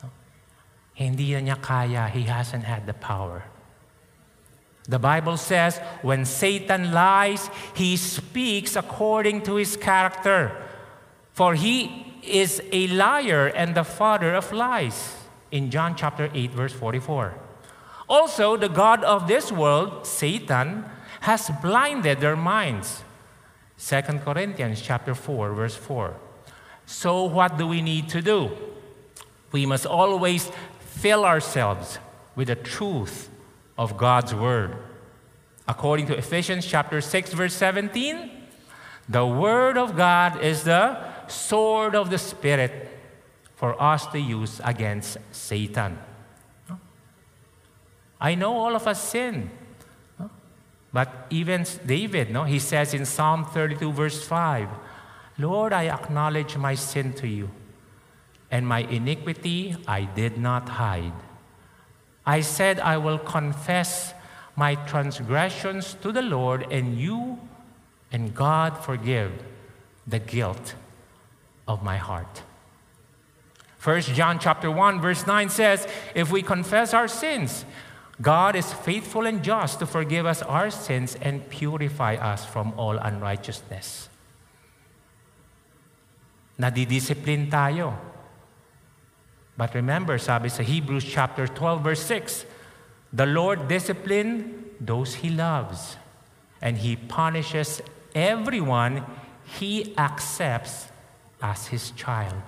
No? 0.02 0.10
Hindi 0.96 1.34
na 1.36 1.40
niya 1.54 1.58
kaya. 1.62 2.08
He 2.08 2.24
hasn't 2.24 2.64
had 2.64 2.88
the 2.88 2.96
power. 2.96 3.44
The 4.88 5.00
Bible 5.00 5.38
says 5.38 5.80
when 6.02 6.26
Satan 6.26 6.92
lies, 6.92 7.50
he 7.74 7.96
speaks 7.96 8.76
according 8.76 9.44
to 9.48 9.56
his 9.56 9.78
character. 9.78 10.52
For 11.32 11.56
he 11.56 12.14
is 12.24 12.62
a 12.72 12.88
liar 12.88 13.48
and 13.48 13.76
the 13.76 13.84
father 13.84 14.36
of 14.36 14.52
lies. 14.52 15.16
In 15.52 15.70
John 15.70 15.96
chapter 15.96 16.30
8, 16.34 16.52
verse 16.52 16.74
44. 16.74 17.34
Also, 18.10 18.58
the 18.58 18.70
God 18.70 19.04
of 19.04 19.28
this 19.28 19.52
world, 19.52 20.06
Satan, 20.06 20.86
has 21.24 21.50
blinded 21.62 22.20
their 22.20 22.36
minds 22.36 23.02
2 23.80 24.02
Corinthians 24.26 24.82
chapter 24.82 25.16
4 25.16 25.54
verse 25.54 25.76
4. 25.76 26.16
So 26.86 27.24
what 27.24 27.58
do 27.58 27.66
we 27.66 27.82
need 27.82 28.10
to 28.10 28.22
do? 28.22 28.52
We 29.54 29.66
must 29.66 29.86
always 29.86 30.52
fill 30.80 31.24
ourselves 31.24 31.98
with 32.36 32.50
the 32.50 32.56
truth 32.56 33.30
of 33.78 33.96
God's 33.96 34.36
word. 34.36 34.76
According 35.66 36.08
to 36.08 36.18
Ephesians 36.18 36.66
chapter 36.66 37.00
6 37.00 37.32
verse 37.32 37.54
17, 37.54 38.30
the 39.08 39.26
word 39.26 39.78
of 39.78 39.96
God 39.96 40.44
is 40.44 40.66
the 40.66 40.98
sword 41.28 41.96
of 41.96 42.10
the 42.10 42.18
spirit 42.18 42.90
for 43.56 43.82
us 43.82 44.08
to 44.08 44.20
use 44.20 44.60
against 44.64 45.18
Satan. 45.32 45.98
I 48.20 48.36
know 48.36 48.58
all 48.58 48.76
of 48.76 48.88
us 48.88 49.02
sin. 49.02 49.50
But 50.94 51.26
even 51.32 51.66
David, 51.86 52.30
no, 52.30 52.44
he 52.44 52.60
says 52.60 52.94
in 52.94 53.06
Psalm 53.06 53.46
32, 53.46 53.92
verse 53.92 54.24
5, 54.24 54.70
Lord, 55.40 55.74
I 55.74 55.88
acknowledge 55.88 56.56
my 56.56 56.76
sin 56.76 57.14
to 57.14 57.28
you, 57.28 57.50
and 58.52 58.68
my 58.68 58.82
iniquity 58.82 59.76
I 59.88 60.04
did 60.04 60.38
not 60.38 60.70
hide. 60.70 61.14
I 62.26 62.42
said, 62.42 62.80
I 62.80 62.98
will 62.98 63.18
confess 63.18 64.14
my 64.56 64.76
transgressions 64.76 65.96
to 65.96 66.12
the 66.12 66.22
Lord, 66.22 66.72
and 66.72 66.98
you 67.00 67.40
and 68.12 68.36
God 68.36 68.78
forgive 68.78 69.32
the 70.06 70.20
guilt 70.20 70.76
of 71.68 71.84
my 71.84 71.98
heart. 71.98 72.44
1 73.84 74.02
John 74.02 74.40
chapter 74.40 74.72
1 74.72 75.02
verse 75.02 75.28
9 75.28 75.50
says, 75.50 75.88
if 76.16 76.32
we 76.32 76.42
confess 76.42 76.94
our 76.94 77.08
sins, 77.08 77.66
God 78.22 78.56
is 78.56 78.72
faithful 78.72 79.26
and 79.26 79.44
just 79.44 79.80
to 79.80 79.86
forgive 79.86 80.26
us 80.26 80.42
our 80.44 80.70
sins 80.70 81.18
and 81.22 81.50
purify 81.50 82.16
us 82.16 82.46
from 82.46 82.74
all 82.78 82.98
unrighteousness. 82.98 84.10
Nadidiscipline 86.60 87.50
tayo. 87.50 87.98
But 89.58 89.74
remember, 89.74 90.18
sabi 90.18 90.50
sa 90.50 90.62
Hebrews 90.62 91.06
chapter 91.06 91.48
12 91.48 91.82
verse 91.82 92.04
6, 92.06 92.46
the 93.14 93.26
Lord 93.26 93.68
discipline 93.68 94.66
those 94.80 95.22
he 95.22 95.30
loves, 95.30 95.98
and 96.62 96.78
he 96.78 96.96
punishes 96.96 97.82
everyone 98.16 99.06
he 99.46 99.94
accepts 99.98 100.90
as 101.42 101.68
his 101.68 101.92
child. 101.92 102.42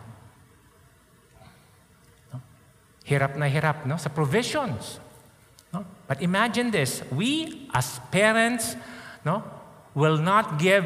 Hirap 3.05 3.37
na 3.37 3.45
hirap 3.45 3.85
no? 3.85 3.97
sa 3.97 4.09
provisions. 4.09 4.97
No? 5.75 5.85
But 6.07 6.21
imagine 6.21 6.71
this 6.71 7.03
we, 7.11 7.67
as 7.73 7.99
parents, 8.09 8.77
no, 9.25 9.43
will 9.93 10.17
not 10.17 10.57
give 10.57 10.85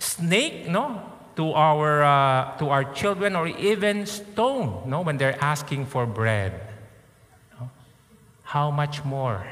snake 0.00 0.66
no, 0.66 1.00
to, 1.36 1.52
our, 1.52 2.02
uh, 2.02 2.58
to 2.58 2.68
our 2.70 2.82
children 2.92 3.36
or 3.36 3.46
even 3.46 4.06
stone 4.06 4.82
no, 4.86 5.02
when 5.02 5.16
they're 5.16 5.38
asking 5.40 5.86
for 5.86 6.06
bread. 6.06 6.60
No? 7.60 7.70
How 8.42 8.72
much 8.72 9.04
more 9.04 9.46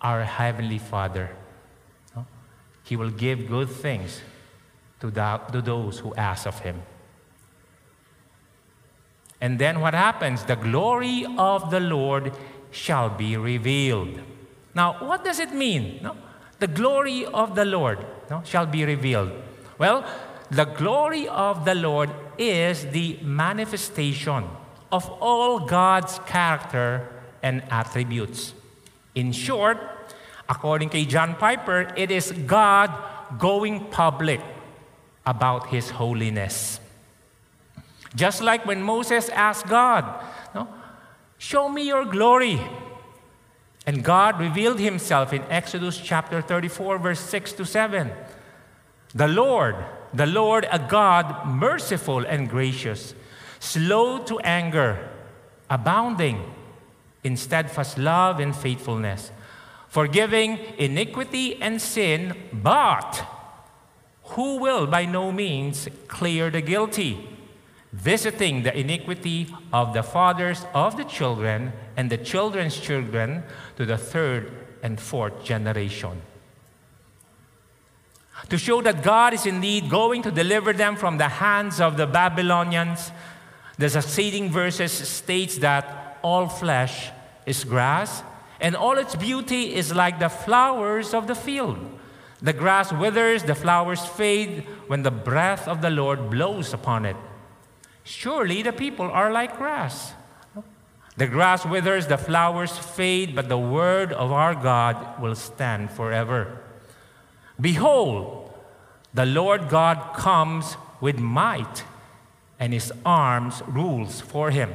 our 0.00 0.22
Heavenly 0.22 0.78
Father? 0.78 1.30
No? 2.14 2.24
He 2.84 2.94
will 2.94 3.10
give 3.10 3.48
good 3.48 3.68
things 3.68 4.20
to, 5.00 5.10
the, 5.10 5.40
to 5.50 5.60
those 5.60 5.98
who 5.98 6.14
ask 6.14 6.46
of 6.46 6.60
Him. 6.60 6.82
And 9.46 9.60
then 9.60 9.78
what 9.78 9.94
happens? 9.94 10.42
The 10.42 10.56
glory 10.56 11.24
of 11.38 11.70
the 11.70 11.78
Lord 11.78 12.32
shall 12.72 13.08
be 13.08 13.36
revealed. 13.36 14.18
Now, 14.74 14.96
what 14.98 15.22
does 15.22 15.38
it 15.38 15.52
mean? 15.52 16.00
No? 16.02 16.16
The 16.58 16.66
glory 16.66 17.26
of 17.26 17.54
the 17.54 17.64
Lord 17.64 18.04
no, 18.28 18.42
shall 18.44 18.66
be 18.66 18.84
revealed. 18.84 19.30
Well, 19.78 20.04
the 20.50 20.64
glory 20.64 21.28
of 21.28 21.64
the 21.64 21.76
Lord 21.76 22.10
is 22.36 22.86
the 22.86 23.20
manifestation 23.22 24.42
of 24.90 25.08
all 25.20 25.60
God's 25.60 26.18
character 26.26 27.08
and 27.40 27.62
attributes. 27.70 28.52
In 29.14 29.30
short, 29.30 29.78
according 30.48 30.90
to 30.90 31.04
John 31.04 31.36
Piper, 31.36 31.94
it 31.96 32.10
is 32.10 32.32
God 32.32 32.90
going 33.38 33.84
public 33.90 34.40
about 35.24 35.68
his 35.68 35.90
holiness. 35.90 36.80
Just 38.16 38.42
like 38.42 38.66
when 38.66 38.82
Moses 38.82 39.28
asked 39.28 39.68
God, 39.68 40.04
no, 40.54 40.66
Show 41.38 41.68
me 41.68 41.86
your 41.86 42.04
glory. 42.04 42.60
And 43.86 44.02
God 44.02 44.40
revealed 44.40 44.80
himself 44.80 45.32
in 45.32 45.42
Exodus 45.42 45.98
chapter 45.98 46.40
34, 46.42 46.98
verse 46.98 47.20
6 47.20 47.52
to 47.52 47.64
7. 47.64 48.10
The 49.14 49.28
Lord, 49.28 49.76
the 50.12 50.26
Lord, 50.26 50.66
a 50.70 50.78
God 50.78 51.46
merciful 51.46 52.24
and 52.26 52.48
gracious, 52.48 53.14
slow 53.60 54.18
to 54.24 54.40
anger, 54.40 55.08
abounding 55.70 56.42
in 57.22 57.36
steadfast 57.36 57.98
love 57.98 58.40
and 58.40 58.56
faithfulness, 58.56 59.30
forgiving 59.88 60.58
iniquity 60.78 61.60
and 61.62 61.80
sin, 61.80 62.34
but 62.52 63.24
who 64.30 64.56
will 64.56 64.86
by 64.86 65.04
no 65.04 65.30
means 65.30 65.88
clear 66.08 66.50
the 66.50 66.60
guilty 66.60 67.35
visiting 67.92 68.62
the 68.62 68.78
iniquity 68.78 69.48
of 69.72 69.94
the 69.94 70.02
fathers 70.02 70.66
of 70.74 70.96
the 70.96 71.04
children 71.04 71.72
and 71.96 72.10
the 72.10 72.18
children's 72.18 72.78
children 72.78 73.42
to 73.76 73.86
the 73.86 73.96
third 73.96 74.50
and 74.82 75.00
fourth 75.00 75.44
generation. 75.44 76.20
To 78.50 78.58
show 78.58 78.82
that 78.82 79.02
God 79.02 79.32
is 79.32 79.46
indeed 79.46 79.88
going 79.88 80.22
to 80.22 80.30
deliver 80.30 80.72
them 80.72 80.96
from 80.96 81.18
the 81.18 81.28
hands 81.28 81.80
of 81.80 81.96
the 81.96 82.06
Babylonians, 82.06 83.10
the 83.78 83.88
succeeding 83.88 84.50
verses 84.50 84.92
states 84.92 85.58
that 85.58 86.18
all 86.22 86.48
flesh 86.48 87.10
is 87.46 87.64
grass, 87.64 88.22
and 88.60 88.76
all 88.76 88.98
its 88.98 89.16
beauty 89.16 89.74
is 89.74 89.94
like 89.94 90.18
the 90.18 90.28
flowers 90.28 91.14
of 91.14 91.26
the 91.26 91.34
field. 91.34 91.78
The 92.42 92.52
grass 92.52 92.92
withers, 92.92 93.42
the 93.42 93.54
flowers 93.54 94.04
fade 94.04 94.66
when 94.86 95.02
the 95.02 95.10
breath 95.10 95.66
of 95.66 95.80
the 95.80 95.90
Lord 95.90 96.30
blows 96.30 96.72
upon 96.72 97.06
it. 97.06 97.16
Surely 98.06 98.62
the 98.62 98.72
people 98.72 99.10
are 99.10 99.32
like 99.32 99.58
grass. 99.58 100.12
The 101.16 101.26
grass 101.26 101.66
withers, 101.66 102.06
the 102.06 102.16
flowers 102.16 102.78
fade, 102.78 103.34
but 103.34 103.48
the 103.48 103.58
word 103.58 104.12
of 104.12 104.30
our 104.30 104.54
God 104.54 105.20
will 105.20 105.34
stand 105.34 105.90
forever. 105.90 106.60
Behold, 107.60 108.54
the 109.12 109.26
Lord 109.26 109.68
God 109.68 110.14
comes 110.14 110.76
with 111.00 111.18
might, 111.18 111.82
and 112.60 112.72
his 112.72 112.92
arms 113.04 113.60
rules 113.66 114.20
for 114.20 114.52
him. 114.52 114.72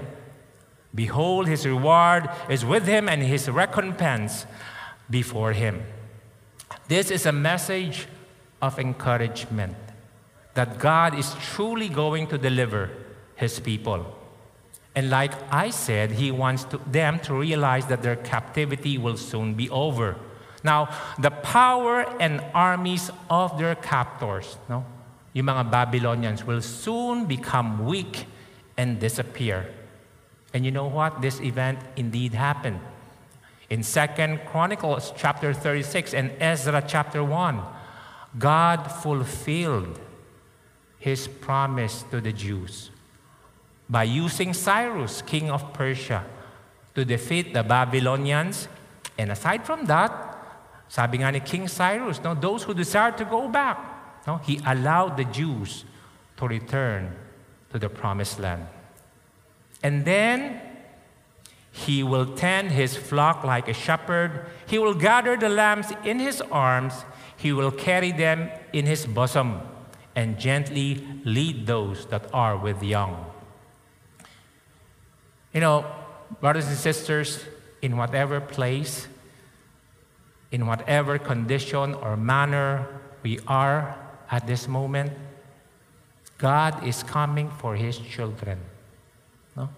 Behold, 0.93 1.47
his 1.47 1.65
reward 1.65 2.29
is 2.49 2.65
with 2.65 2.85
him, 2.85 3.07
and 3.07 3.23
his 3.23 3.47
recompense 3.47 4.45
before 5.09 5.53
him. 5.53 5.83
This 6.89 7.09
is 7.09 7.25
a 7.25 7.31
message 7.31 8.07
of 8.61 8.77
encouragement 8.77 9.77
that 10.53 10.79
God 10.79 11.17
is 11.17 11.33
truly 11.35 11.87
going 11.87 12.27
to 12.27 12.37
deliver 12.37 12.89
his 13.41 13.59
people. 13.59 14.05
And 14.95 15.09
like 15.09 15.33
I 15.51 15.71
said, 15.71 16.11
he 16.11 16.31
wants 16.31 16.63
to, 16.65 16.77
them 16.85 17.19
to 17.21 17.33
realize 17.33 17.87
that 17.87 18.03
their 18.03 18.15
captivity 18.15 18.97
will 18.97 19.17
soon 19.17 19.55
be 19.55 19.67
over. 19.69 20.15
Now, 20.63 20.89
the 21.17 21.31
power 21.31 22.05
and 22.19 22.43
armies 22.53 23.09
of 23.29 23.57
their 23.57 23.73
captors, 23.73 24.57
no, 24.69 24.85
yung 25.33 25.47
mga 25.47 25.71
Babylonians, 25.71 26.45
will 26.45 26.61
soon 26.61 27.25
become 27.25 27.83
weak 27.83 28.27
and 28.77 28.99
disappear. 28.99 29.73
And 30.53 30.63
you 30.63 30.71
know 30.71 30.87
what? 30.87 31.21
This 31.21 31.41
event 31.41 31.79
indeed 31.95 32.33
happened. 32.33 32.79
In 33.71 33.81
Second 33.81 34.41
Chronicles 34.45 35.13
chapter 35.17 35.51
36 35.51 36.13
and 36.13 36.31
Ezra 36.39 36.83
chapter 36.85 37.23
1, 37.23 37.59
God 38.37 38.85
fulfilled 39.01 39.99
his 40.99 41.27
promise 41.27 42.03
to 42.11 42.21
the 42.21 42.33
Jews 42.33 42.90
by 43.91 44.03
using 44.03 44.53
Cyrus, 44.53 45.21
king 45.21 45.51
of 45.51 45.73
Persia, 45.73 46.23
to 46.95 47.03
defeat 47.03 47.53
the 47.53 47.61
Babylonians. 47.61 48.69
And 49.17 49.31
aside 49.31 49.65
from 49.65 49.85
that, 49.85 50.11
sabi 50.87 51.19
nga 51.19 51.31
ni 51.31 51.41
King 51.41 51.67
Cyrus, 51.67 52.23
no, 52.23 52.33
those 52.33 52.63
who 52.63 52.73
desire 52.73 53.11
to 53.11 53.25
go 53.25 53.49
back, 53.49 53.77
no, 54.25 54.37
he 54.37 54.61
allowed 54.65 55.17
the 55.17 55.25
Jews 55.25 55.83
to 56.37 56.47
return 56.47 57.13
to 57.71 57.77
the 57.77 57.89
promised 57.89 58.39
land. 58.39 58.65
And 59.83 60.05
then 60.05 60.61
he 61.71 62.03
will 62.03 62.35
tend 62.35 62.71
his 62.71 62.95
flock 62.95 63.43
like 63.43 63.67
a 63.67 63.73
shepherd. 63.73 64.45
He 64.67 64.77
will 64.77 64.93
gather 64.93 65.35
the 65.35 65.49
lambs 65.49 65.91
in 66.03 66.19
his 66.19 66.41
arms. 66.51 67.03
He 67.35 67.51
will 67.51 67.71
carry 67.71 68.11
them 68.11 68.49
in 68.71 68.85
his 68.85 69.05
bosom 69.05 69.61
and 70.15 70.37
gently 70.37 71.07
lead 71.23 71.67
those 71.67 72.05
that 72.07 72.27
are 72.33 72.57
with 72.57 72.83
young. 72.83 73.30
You 75.53 75.61
know, 75.61 75.85
brothers 76.39 76.67
and 76.67 76.77
sisters, 76.77 77.43
in 77.81 77.97
whatever 77.97 78.39
place, 78.39 79.07
in 80.51 80.67
whatever 80.67 81.17
condition 81.17 81.93
or 81.95 82.15
manner 82.15 82.87
we 83.23 83.39
are 83.47 83.95
at 84.29 84.47
this 84.47 84.67
moment, 84.67 85.11
God 86.37 86.85
is 86.87 87.03
coming 87.03 87.49
for 87.49 87.75
His 87.75 87.97
children. 87.97 88.59
No? 89.55 89.69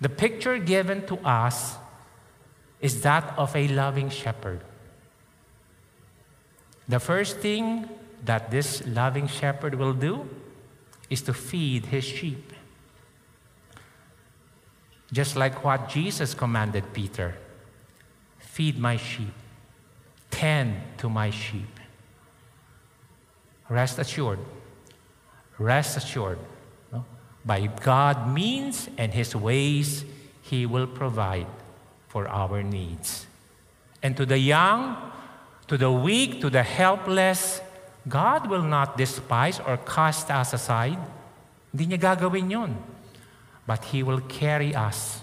The 0.00 0.08
picture 0.08 0.58
given 0.58 1.06
to 1.06 1.16
us 1.26 1.76
is 2.80 3.02
that 3.02 3.34
of 3.38 3.56
a 3.56 3.68
loving 3.68 4.10
shepherd. 4.10 4.60
The 6.86 7.00
first 7.00 7.38
thing 7.38 7.88
that 8.24 8.50
this 8.50 8.86
loving 8.86 9.26
shepherd 9.26 9.74
will 9.74 9.94
do 9.94 10.28
is 11.10 11.22
to 11.22 11.34
feed 11.34 11.86
his 11.86 12.04
sheep. 12.04 12.52
Just 15.12 15.36
like 15.36 15.64
what 15.64 15.88
Jesus 15.88 16.34
commanded 16.34 16.92
Peter 16.92 17.36
feed 18.38 18.78
my 18.78 18.96
sheep, 18.96 19.34
tend 20.30 20.76
to 20.98 21.08
my 21.08 21.30
sheep. 21.30 21.80
Rest 23.68 23.98
assured, 23.98 24.38
rest 25.58 25.96
assured, 25.96 26.38
no? 26.92 27.04
by 27.44 27.66
God 27.66 28.32
means 28.32 28.88
and 28.96 29.12
His 29.12 29.34
ways, 29.34 30.04
He 30.42 30.66
will 30.66 30.86
provide 30.86 31.46
for 32.06 32.28
our 32.28 32.62
needs. 32.62 33.26
And 34.02 34.16
to 34.16 34.24
the 34.24 34.38
young, 34.38 34.96
to 35.66 35.76
the 35.76 35.90
weak, 35.90 36.40
to 36.42 36.50
the 36.50 36.62
helpless, 36.62 37.60
God 38.06 38.48
will 38.48 38.62
not 38.62 38.96
despise 38.96 39.58
or 39.58 39.78
cast 39.78 40.30
us 40.30 40.52
aside. 40.52 40.98
Hindi 41.72 41.96
niya 41.96 41.98
gagawin 41.98 42.50
yun. 42.50 42.76
But 43.66 43.84
He 43.86 44.02
will 44.02 44.20
carry 44.20 44.74
us, 44.74 45.22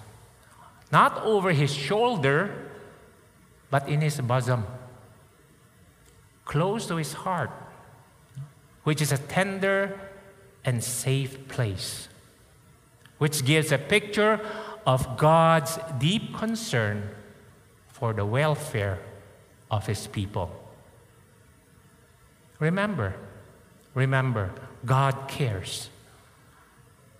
not 0.91 1.17
over 1.23 1.51
His 1.51 1.73
shoulder, 1.73 2.53
but 3.69 3.87
in 3.87 4.01
His 4.01 4.19
bosom, 4.19 4.65
close 6.45 6.87
to 6.87 6.95
His 6.95 7.13
heart, 7.13 7.51
which 8.83 9.01
is 9.01 9.11
a 9.11 9.17
tender 9.17 9.99
and 10.65 10.83
safe 10.83 11.47
place, 11.47 12.07
which 13.17 13.45
gives 13.45 13.71
a 13.71 13.77
picture 13.77 14.39
of 14.85 15.17
God's 15.17 15.77
deep 15.99 16.35
concern 16.35 17.09
for 17.87 18.13
the 18.13 18.25
welfare 18.25 18.99
of 19.69 19.85
His 19.85 20.07
people. 20.07 20.51
Remember, 22.59 23.15
remember, 23.93 24.51
God 24.85 25.27
cares. 25.27 25.89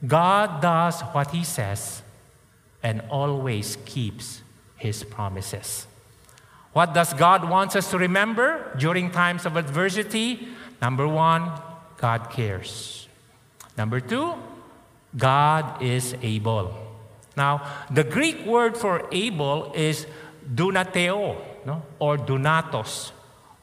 God 0.05 0.61
does 0.61 1.01
what 1.01 1.31
He 1.31 1.43
says 1.43 2.01
and 2.83 3.01
always 3.09 3.77
keeps 3.85 4.41
His 4.77 5.03
promises. 5.03 5.87
What 6.73 6.93
does 6.93 7.13
God 7.13 7.49
want 7.49 7.75
us 7.75 7.91
to 7.91 7.97
remember 7.97 8.73
during 8.77 9.11
times 9.11 9.45
of 9.45 9.57
adversity? 9.57 10.47
Number 10.81 11.07
one, 11.07 11.51
God 11.97 12.29
cares. 12.29 13.07
Number 13.77 13.99
two, 13.99 14.33
God 15.17 15.81
is 15.81 16.15
able. 16.21 16.73
Now, 17.35 17.67
the 17.89 18.03
Greek 18.03 18.45
word 18.45 18.77
for 18.77 19.07
able 19.11 19.71
is 19.73 20.07
dunateo, 20.53 21.37
no? 21.65 21.83
or 21.99 22.17
dunatos, 22.17 23.11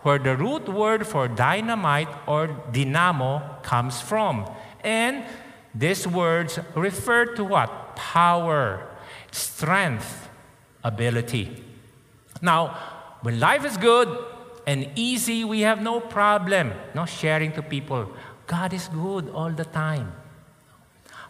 where 0.01 0.19
the 0.19 0.37
root 0.37 0.69
word 0.69 1.07
for 1.07 1.29
dynamite 1.29 2.09
or 2.27 2.49
dynamo 2.73 3.43
comes 3.63 4.01
from. 4.01 4.49
And 4.85 5.25
these 5.79 6.09
words 6.09 6.59
refer 6.75 7.25
to 7.37 7.45
what? 7.45 7.95
Power, 7.95 8.85
strength, 9.31 10.29
ability. 10.83 11.63
Now, 12.43 12.75
when 13.23 13.39
life 13.39 13.65
is 13.65 13.77
good 13.77 14.09
and 14.67 14.91
easy, 14.97 15.45
we 15.45 15.61
have 15.61 15.81
no 15.81 16.01
problem 16.01 16.73
no 16.95 17.07
sharing 17.07 17.53
to 17.53 17.63
people. 17.63 18.11
God 18.49 18.73
is 18.73 18.89
good 18.89 19.31
all 19.31 19.51
the 19.51 19.65
time. 19.65 20.13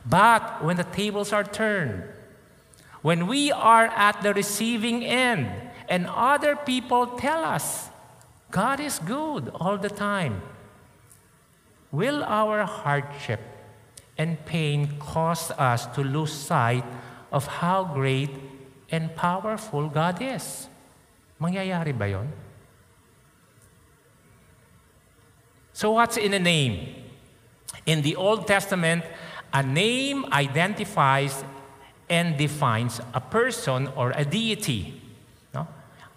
But 0.07 0.65
when 0.65 0.77
the 0.77 0.85
tables 0.85 1.31
are 1.33 1.45
turned, 1.45 2.05
when 3.03 3.27
we 3.27 3.53
are 3.53 3.87
at 3.87 4.23
the 4.23 4.33
receiving 4.33 5.05
end 5.05 5.53
and 5.91 6.07
other 6.07 6.57
people 6.57 7.07
tell 7.21 7.45
us 7.45 7.91
God 8.51 8.81
is 8.81 8.99
good 9.01 9.53
all 9.61 9.77
the 9.77 9.91
time, 9.91 10.41
will 11.93 12.25
our 12.25 12.65
hardship 12.65 13.41
and 14.19 14.45
pain 14.45 14.99
cause 14.99 15.51
us 15.53 15.87
to 15.95 16.03
lose 16.03 16.33
sight 16.33 16.85
of 17.31 17.47
how 17.47 17.85
great 17.85 18.31
and 18.91 19.15
powerful 19.15 19.89
God 19.89 20.21
is? 20.21 20.67
Mangyayari 21.41 21.97
ba 21.97 22.11
yon? 22.11 22.29
So 25.73 25.95
what's 25.95 26.19
in 26.19 26.35
a 26.35 26.43
name? 26.43 27.07
In 27.87 28.03
the 28.03 28.17
Old 28.17 28.49
Testament, 28.51 29.05
a 29.55 29.63
name 29.63 30.27
identifies 30.33 31.45
and 32.11 32.37
defines 32.37 33.01
a 33.15 33.21
person 33.21 33.87
or 33.95 34.11
a 34.17 34.25
deity. 34.25 35.01
No? 35.55 35.69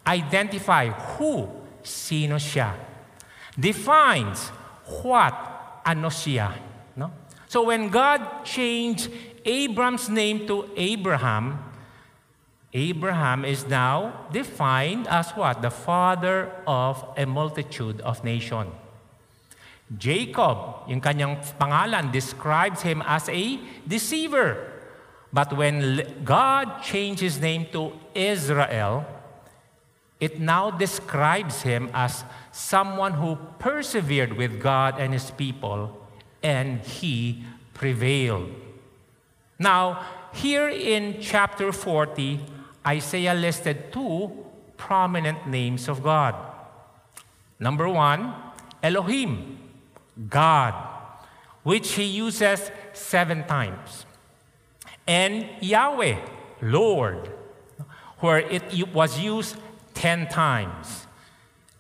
Identify 0.07 0.89
who, 0.89 1.47
sino 1.83 2.35
siya. 2.41 2.73
Defines 3.53 4.49
what, 5.03 5.81
ano 5.85 6.09
siya. 6.09 6.70
So 7.51 7.67
when 7.67 7.89
God 7.89 8.47
changed 8.47 9.11
Abram's 9.43 10.07
name 10.07 10.47
to 10.47 10.71
Abraham, 10.77 11.59
Abraham 12.71 13.43
is 13.43 13.67
now 13.67 14.23
defined 14.31 15.05
as 15.11 15.31
what? 15.35 15.61
The 15.61 15.69
father 15.69 16.47
of 16.65 17.03
a 17.17 17.25
multitude 17.25 17.99
of 18.07 18.23
nations. 18.23 18.71
Jacob, 19.91 20.87
yung 20.87 21.03
kanyang 21.03 21.43
pangalan, 21.59 22.15
describes 22.15 22.87
him 22.87 23.03
as 23.03 23.27
a 23.27 23.59
deceiver. 23.85 24.71
But 25.33 25.51
when 25.51 26.07
God 26.23 26.79
changed 26.79 27.19
his 27.19 27.35
name 27.43 27.67
to 27.75 27.91
Israel, 28.15 29.03
it 30.21 30.39
now 30.39 30.71
describes 30.71 31.67
him 31.67 31.91
as 31.91 32.23
someone 32.53 33.19
who 33.19 33.35
persevered 33.59 34.39
with 34.39 34.63
God 34.63 34.95
and 35.03 35.11
his 35.11 35.31
people, 35.31 36.00
and 36.43 36.81
he 36.81 37.43
prevailed. 37.73 38.51
Now, 39.59 40.05
here 40.33 40.69
in 40.69 41.17
chapter 41.21 41.71
40, 41.71 42.39
Isaiah 42.85 43.33
listed 43.33 43.91
two 43.93 44.31
prominent 44.77 45.47
names 45.47 45.87
of 45.87 46.01
God. 46.01 46.35
Number 47.59 47.87
one, 47.87 48.33
Elohim, 48.81 49.59
God, 50.29 50.73
which 51.63 51.93
he 51.93 52.03
uses 52.03 52.71
seven 52.93 53.45
times 53.45 54.05
and 55.07 55.45
Yahweh, 55.59 56.17
Lord, 56.61 57.29
where 58.19 58.39
it 58.39 58.93
was 58.93 59.19
used 59.19 59.57
10 59.93 60.27
times. 60.27 61.07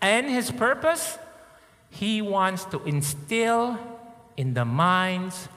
And 0.01 0.29
his 0.29 0.51
purpose? 0.51 1.17
He 1.89 2.21
wants 2.21 2.65
to 2.65 2.83
instill 2.83 3.77
in 4.37 4.53
the 4.53 4.65
minds 4.65 5.47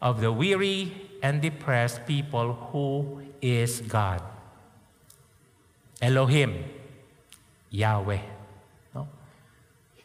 of 0.00 0.20
the 0.20 0.32
weary 0.32 0.92
and 1.22 1.42
depressed 1.42 2.06
people 2.06 2.54
who 2.72 3.22
is 3.42 3.80
God. 3.80 4.22
Elohim, 6.00 6.64
Yahweh. 7.70 8.20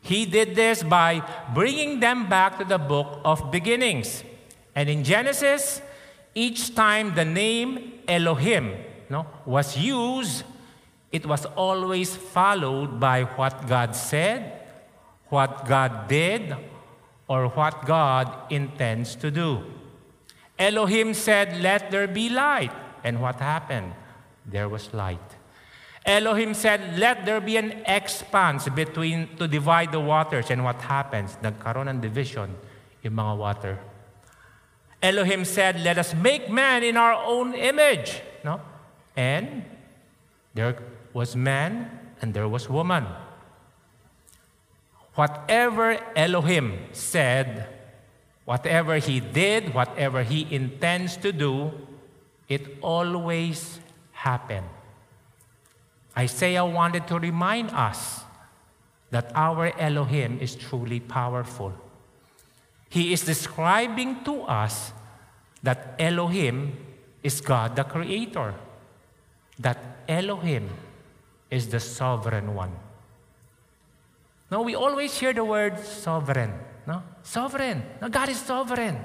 He 0.03 0.25
did 0.25 0.53
this 0.53 0.83
by 0.83 1.23
bringing 1.53 2.01
them 2.01 2.27
back 2.27 2.59
to 2.59 2.65
the 2.65 2.77
book 2.77 3.21
of 3.23 3.51
beginnings. 3.51 4.23
And 4.75 4.89
in 4.89 5.03
Genesis, 5.03 5.81
each 6.35 6.75
time 6.75 7.15
the 7.15 7.23
name 7.23 8.03
Elohim 8.05 8.75
no, 9.09 9.25
was 9.45 9.77
used, 9.77 10.43
it 11.11 11.25
was 11.25 11.45
always 11.55 12.15
followed 12.17 12.99
by 12.99 13.23
what 13.23 13.65
God 13.65 13.95
said, 13.95 14.59
what 15.29 15.65
God 15.65 16.09
did, 16.09 16.53
or 17.27 17.47
what 17.47 17.85
God 17.85 18.51
intends 18.51 19.15
to 19.17 19.31
do. 19.31 19.63
Elohim 20.59 21.13
said, 21.13 21.61
Let 21.61 21.91
there 21.91 22.07
be 22.07 22.29
light. 22.29 22.71
And 23.03 23.21
what 23.21 23.39
happened? 23.39 23.93
There 24.45 24.69
was 24.69 24.93
light. 24.93 25.19
Elohim 26.05 26.53
said, 26.53 26.99
Let 26.99 27.25
there 27.25 27.41
be 27.41 27.57
an 27.57 27.83
expanse 27.85 28.67
between 28.69 29.35
to 29.37 29.47
divide 29.47 29.91
the 29.91 29.99
waters. 29.99 30.51
And 30.51 30.63
what 30.63 30.81
happens? 30.81 31.37
Nagkaroon 31.41 31.89
ng 31.89 32.01
division 32.01 32.55
yung 33.01 33.13
mga 33.13 33.37
water. 33.37 33.79
Elohim 35.01 35.43
said, 35.45 35.81
Let 35.81 35.97
us 35.97 36.13
make 36.13 36.49
man 36.49 36.83
in 36.83 36.97
our 36.97 37.13
own 37.13 37.53
image. 37.53 38.21
No? 38.43 38.59
And 39.15 39.63
there 40.53 40.77
was 41.13 41.35
man 41.35 41.91
and 42.21 42.33
there 42.33 42.47
was 42.47 42.69
woman. 42.69 43.07
Whatever 45.15 45.99
Elohim 46.15 46.79
said, 46.91 47.67
whatever 48.45 48.97
he 48.97 49.19
did, 49.19 49.73
whatever 49.73 50.23
he 50.23 50.47
intends 50.49 51.17
to 51.17 51.31
do, 51.31 51.71
it 52.49 52.77
always 52.81 53.79
happened. 54.11 54.67
Isaiah 56.17 56.65
wanted 56.65 57.07
to 57.07 57.19
remind 57.19 57.69
us 57.71 58.23
that 59.11 59.31
our 59.35 59.71
Elohim 59.79 60.39
is 60.39 60.55
truly 60.55 60.99
powerful. 60.99 61.73
He 62.89 63.13
is 63.13 63.21
describing 63.21 64.23
to 64.23 64.41
us 64.43 64.93
that 65.61 65.95
Elohim 65.97 66.77
is 67.21 67.41
God 67.41 67.75
the 67.75 67.83
Creator, 67.83 68.53
that 69.59 69.77
Elohim 70.07 70.69
is 71.49 71.69
the 71.69 71.79
sovereign 71.79 72.53
one. 72.53 72.73
Now, 74.53 74.61
we 74.61 74.75
always 74.75 75.17
hear 75.17 75.33
the 75.33 75.43
word 75.43 75.79
sovereign. 75.79 76.53
No? 76.85 77.01
Sovereign. 77.23 77.81
No, 77.99 78.07
God 78.07 78.29
is 78.29 78.37
sovereign. 78.37 78.99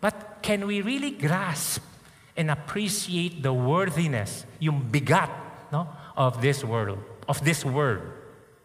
But 0.00 0.38
can 0.40 0.66
we 0.66 0.80
really 0.80 1.10
grasp 1.10 1.82
and 2.34 2.50
appreciate 2.50 3.42
the 3.42 3.52
worthiness, 3.52 4.46
yung 4.58 4.88
bigat 4.90 5.28
no, 5.70 5.86
of 6.16 6.40
this 6.40 6.64
world, 6.64 6.98
of 7.28 7.44
this 7.44 7.62
word? 7.62 8.10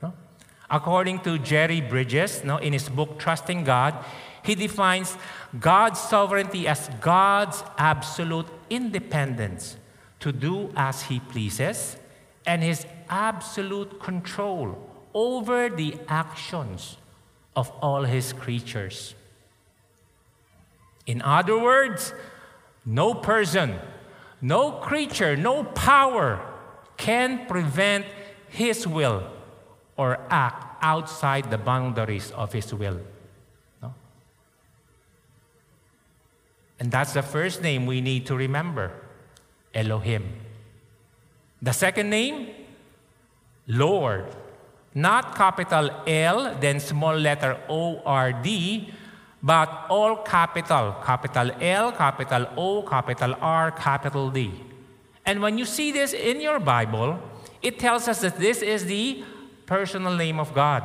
No? 0.02 0.14
According 0.70 1.20
to 1.28 1.38
Jerry 1.38 1.82
Bridges, 1.82 2.46
no, 2.46 2.60
in 2.60 2.72
his 2.72 2.88
book 2.88 3.20
Trusting 3.20 3.66
God, 3.66 3.94
he 4.42 4.56
defines 4.56 5.18
God's 5.60 6.00
sovereignty 6.00 6.66
as 6.66 6.90
God's 7.02 7.62
absolute 7.78 8.48
independence 8.70 9.76
to 10.22 10.32
do 10.32 10.72
as 10.78 11.02
he 11.02 11.20
pleases 11.20 11.98
and 12.48 12.64
his 12.64 12.86
absolute 13.10 14.00
control 14.00 14.95
over 15.16 15.70
the 15.70 15.96
actions 16.10 16.98
of 17.56 17.72
all 17.82 18.04
his 18.04 18.34
creatures. 18.34 19.16
In 21.08 21.22
other 21.22 21.58
words, 21.58 22.14
no 22.86 23.14
person, 23.14 23.80
no 24.42 24.74
creature, 24.74 25.38
no 25.38 25.64
power 25.64 26.46
can 26.98 27.48
prevent 27.48 28.06
his 28.50 28.86
will 28.86 29.24
or 29.98 30.20
act 30.30 30.78
outside 30.82 31.50
the 31.50 31.58
boundaries 31.58 32.32
of 32.32 32.52
his 32.52 32.74
will. 32.74 33.00
No? 33.82 33.94
And 36.80 36.92
that's 36.92 37.14
the 37.14 37.24
first 37.24 37.62
name 37.62 37.86
we 37.86 38.02
need 38.02 38.26
to 38.26 38.36
remember 38.36 38.92
Elohim. 39.74 40.28
The 41.62 41.72
second 41.72 42.10
name, 42.10 42.50
Lord. 43.68 44.26
Not 44.96 45.36
capital 45.36 45.92
L, 46.08 46.56
then 46.56 46.80
small 46.80 47.16
letter 47.16 47.60
O 47.68 48.02
R 48.06 48.32
D, 48.32 48.94
but 49.44 49.88
all 49.90 50.24
capital 50.24 50.96
capital 51.04 51.52
L, 51.60 51.92
capital 51.92 52.48
O, 52.56 52.82
capital 52.82 53.36
R, 53.42 53.72
capital 53.72 54.32
D. 54.32 54.52
And 55.26 55.42
when 55.42 55.58
you 55.58 55.66
see 55.66 55.92
this 55.92 56.14
in 56.14 56.40
your 56.40 56.62
Bible, 56.62 57.20
it 57.62 57.78
tells 57.78 58.08
us 58.08 58.22
that 58.22 58.38
this 58.38 58.62
is 58.62 58.86
the 58.86 59.24
personal 59.66 60.16
name 60.16 60.40
of 60.40 60.54
God. 60.54 60.84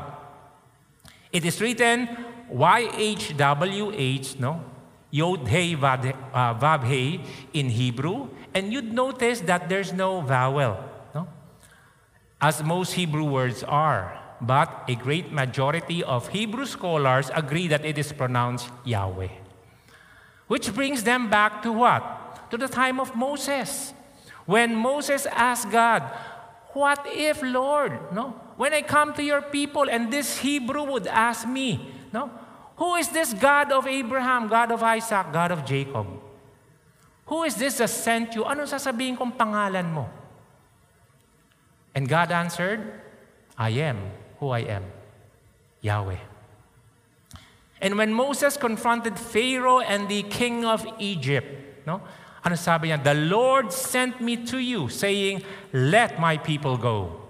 It 1.30 1.44
is 1.44 1.60
written 1.60 2.08
YHWH, 2.52 4.40
no? 4.40 4.64
Yod 5.12 5.46
He 5.46 5.74
uh, 5.74 6.54
Vav 6.54 6.84
He 6.84 7.20
in 7.52 7.68
Hebrew, 7.68 8.28
and 8.54 8.72
you'd 8.72 8.92
notice 8.92 9.40
that 9.42 9.68
there's 9.68 9.92
no 9.92 10.20
vowel? 10.20 10.84
As 12.40 12.64
most 12.64 12.94
Hebrew 12.94 13.24
words 13.24 13.62
are. 13.62 14.16
But 14.40 14.88
a 14.88 14.94
great 14.96 15.30
majority 15.30 16.02
of 16.02 16.28
Hebrew 16.28 16.64
scholars 16.64 17.30
agree 17.34 17.68
that 17.68 17.84
it 17.84 17.98
is 17.98 18.12
pronounced 18.12 18.72
Yahweh. 18.84 19.28
Which 20.48 20.72
brings 20.72 21.04
them 21.04 21.28
back 21.28 21.60
to 21.62 21.70
what? 21.70 22.50
To 22.50 22.56
the 22.56 22.66
time 22.66 22.98
of 22.98 23.14
Moses. 23.14 23.92
When 24.46 24.74
Moses 24.74 25.26
asked 25.26 25.70
God, 25.70 26.02
What 26.72 27.02
if, 27.06 27.42
Lord? 27.42 28.14
No? 28.14 28.30
When 28.56 28.72
I 28.72 28.82
come 28.82 29.12
to 29.14 29.22
your 29.22 29.42
people 29.42 29.90
and 29.90 30.12
this 30.12 30.38
Hebrew 30.38 30.84
would 30.84 31.06
ask 31.06 31.46
me, 31.46 31.90
no? 32.12 32.30
Who 32.76 32.94
is 32.94 33.08
this 33.08 33.34
God 33.34 33.72
of 33.72 33.86
Abraham, 33.86 34.48
God 34.48 34.72
of 34.72 34.82
Isaac, 34.82 35.32
God 35.32 35.50
of 35.50 35.64
Jacob? 35.66 36.06
Who 37.26 37.42
is 37.44 37.54
this 37.56 37.78
that 37.78 37.90
sent 37.90 38.34
you? 38.34 38.44
Ano 38.44 38.64
sasabihin 38.64 39.18
kong 39.18 39.36
pangalan 39.36 39.92
mo? 39.92 40.08
And 42.00 42.08
God 42.08 42.32
answered, 42.32 42.80
I 43.58 43.68
am 43.76 43.98
who 44.38 44.48
I 44.48 44.60
am, 44.60 44.84
Yahweh. 45.82 46.16
And 47.82 47.98
when 47.98 48.14
Moses 48.14 48.56
confronted 48.56 49.18
Pharaoh 49.18 49.80
and 49.80 50.08
the 50.08 50.22
king 50.22 50.64
of 50.64 50.86
Egypt, 50.98 51.84
no? 51.86 52.00
Ano 52.42 52.56
sabi 52.56 52.88
niya? 52.88 53.04
The 53.04 53.12
Lord 53.12 53.70
sent 53.70 54.18
me 54.18 54.38
to 54.46 54.56
you, 54.56 54.88
saying, 54.88 55.42
Let 55.74 56.18
my 56.18 56.38
people 56.38 56.78
go. 56.78 57.20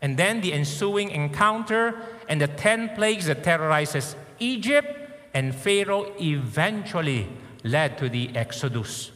And 0.00 0.16
then 0.16 0.40
the 0.40 0.52
ensuing 0.52 1.10
encounter 1.10 1.98
and 2.28 2.40
the 2.40 2.46
ten 2.46 2.94
plagues 2.94 3.26
that 3.26 3.42
terrorizes 3.42 4.14
Egypt 4.38 4.86
and 5.34 5.52
Pharaoh 5.52 6.14
eventually 6.20 7.26
led 7.64 7.98
to 7.98 8.08
the 8.08 8.30
Exodus, 8.36 9.10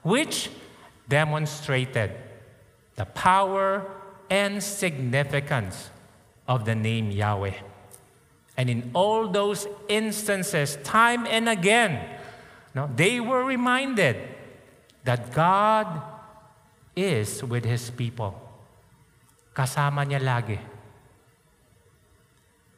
which 0.00 0.48
demonstrated 1.06 2.12
the 2.98 3.06
power 3.06 3.86
and 4.28 4.60
significance 4.60 5.90
of 6.48 6.64
the 6.64 6.74
name 6.74 7.12
Yahweh. 7.12 7.54
And 8.56 8.68
in 8.68 8.90
all 8.92 9.28
those 9.28 9.68
instances, 9.88 10.76
time 10.82 11.24
and 11.30 11.48
again, 11.48 12.02
they 12.96 13.20
were 13.20 13.44
reminded 13.44 14.16
that 15.04 15.32
God 15.32 15.86
is 16.96 17.42
with 17.44 17.64
His 17.64 17.88
people. 17.90 18.34
Kasama 19.54 20.02
niya 20.02 20.18
lagi. 20.18 20.58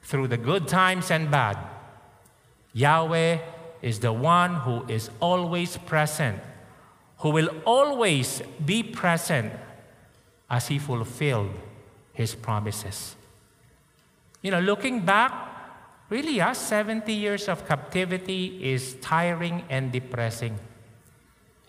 Through 0.02 0.28
the 0.28 0.36
good 0.36 0.68
times 0.68 1.10
and 1.10 1.30
bad, 1.30 1.56
Yahweh 2.74 3.38
is 3.80 4.00
the 4.00 4.12
one 4.12 4.56
who 4.68 4.84
is 4.86 5.08
always 5.18 5.78
present, 5.78 6.40
who 7.24 7.30
will 7.30 7.48
always 7.64 8.42
be 8.62 8.82
present 8.82 9.52
as 10.50 10.66
he 10.66 10.78
fulfilled 10.78 11.54
his 12.12 12.34
promises. 12.34 13.14
You 14.42 14.50
know, 14.50 14.60
looking 14.60 15.00
back, 15.00 15.32
really, 16.08 16.36
yeah, 16.36 16.52
70 16.52 17.12
years 17.12 17.48
of 17.48 17.66
captivity 17.68 18.58
is 18.72 18.94
tiring 19.00 19.64
and 19.70 19.92
depressing. 19.92 20.58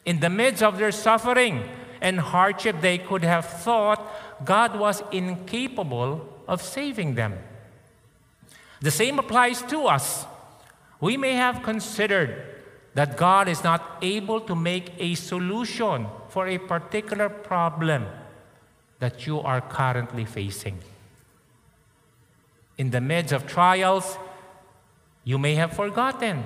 In 0.04 0.20
the 0.20 0.30
midst 0.30 0.63
of 0.63 0.80
their 0.80 0.91
suffering 0.91 1.63
and 2.02 2.20
hardship, 2.20 2.82
they 2.82 2.98
could 2.98 3.24
have 3.24 3.46
thought 3.46 4.02
God 4.44 4.80
was 4.80 5.04
incapable 5.12 6.28
of 6.48 6.62
saving 6.62 7.13
them. 7.15 7.38
The 8.82 8.89
same 8.89 9.20
applies 9.20 9.62
to 9.63 9.86
us 9.86 10.26
we 11.00 11.17
may 11.17 11.34
have 11.34 11.63
considered 11.63 12.46
that 12.94 13.17
God 13.17 13.48
is 13.48 13.63
not 13.63 13.98
able 14.02 14.41
to 14.41 14.56
make 14.56 14.91
a 14.98 15.15
solution 15.15 16.08
for 16.30 16.48
a 16.48 16.58
particular 16.58 17.30
problem 17.30 18.06
that 19.01 19.25
you 19.25 19.39
are 19.41 19.61
currently 19.61 20.23
facing. 20.23 20.77
In 22.77 22.91
the 22.91 23.01
midst 23.01 23.33
of 23.33 23.47
trials, 23.47 24.17
you 25.23 25.39
may 25.39 25.55
have 25.55 25.73
forgotten 25.73 26.43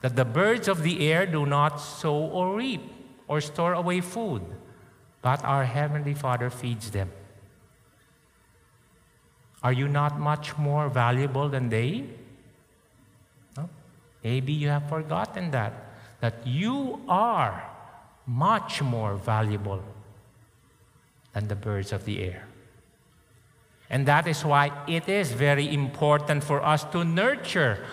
that 0.00 0.16
the 0.16 0.24
birds 0.24 0.66
of 0.66 0.82
the 0.82 1.08
air 1.08 1.24
do 1.26 1.46
not 1.46 1.76
sow 1.78 2.16
or 2.16 2.56
reap 2.56 2.82
or 3.28 3.40
store 3.40 3.72
away 3.72 4.00
food, 4.00 4.42
but 5.22 5.44
our 5.44 5.64
Heavenly 5.64 6.14
Father 6.14 6.50
feeds 6.50 6.90
them. 6.90 7.10
Are 9.62 9.72
you 9.72 9.86
not 9.86 10.18
much 10.18 10.58
more 10.58 10.88
valuable 10.88 11.48
than 11.48 11.68
they? 11.68 12.04
Maybe 14.24 14.52
you 14.52 14.68
have 14.70 14.88
forgotten 14.88 15.52
that, 15.52 15.72
that 16.20 16.44
you 16.44 17.00
are 17.08 17.62
much 18.26 18.82
more 18.82 19.14
valuable 19.14 19.84
than 21.34 21.48
the 21.48 21.56
birds 21.56 21.92
of 21.92 22.04
the 22.04 22.22
air. 22.22 22.46
And 23.90 24.06
that 24.06 24.26
is 24.26 24.44
why 24.44 24.72
it 24.88 25.08
is 25.08 25.32
very 25.32 25.72
important 25.72 26.42
for 26.42 26.64
us 26.64 26.84
to 26.84 27.04
nurture 27.04 27.84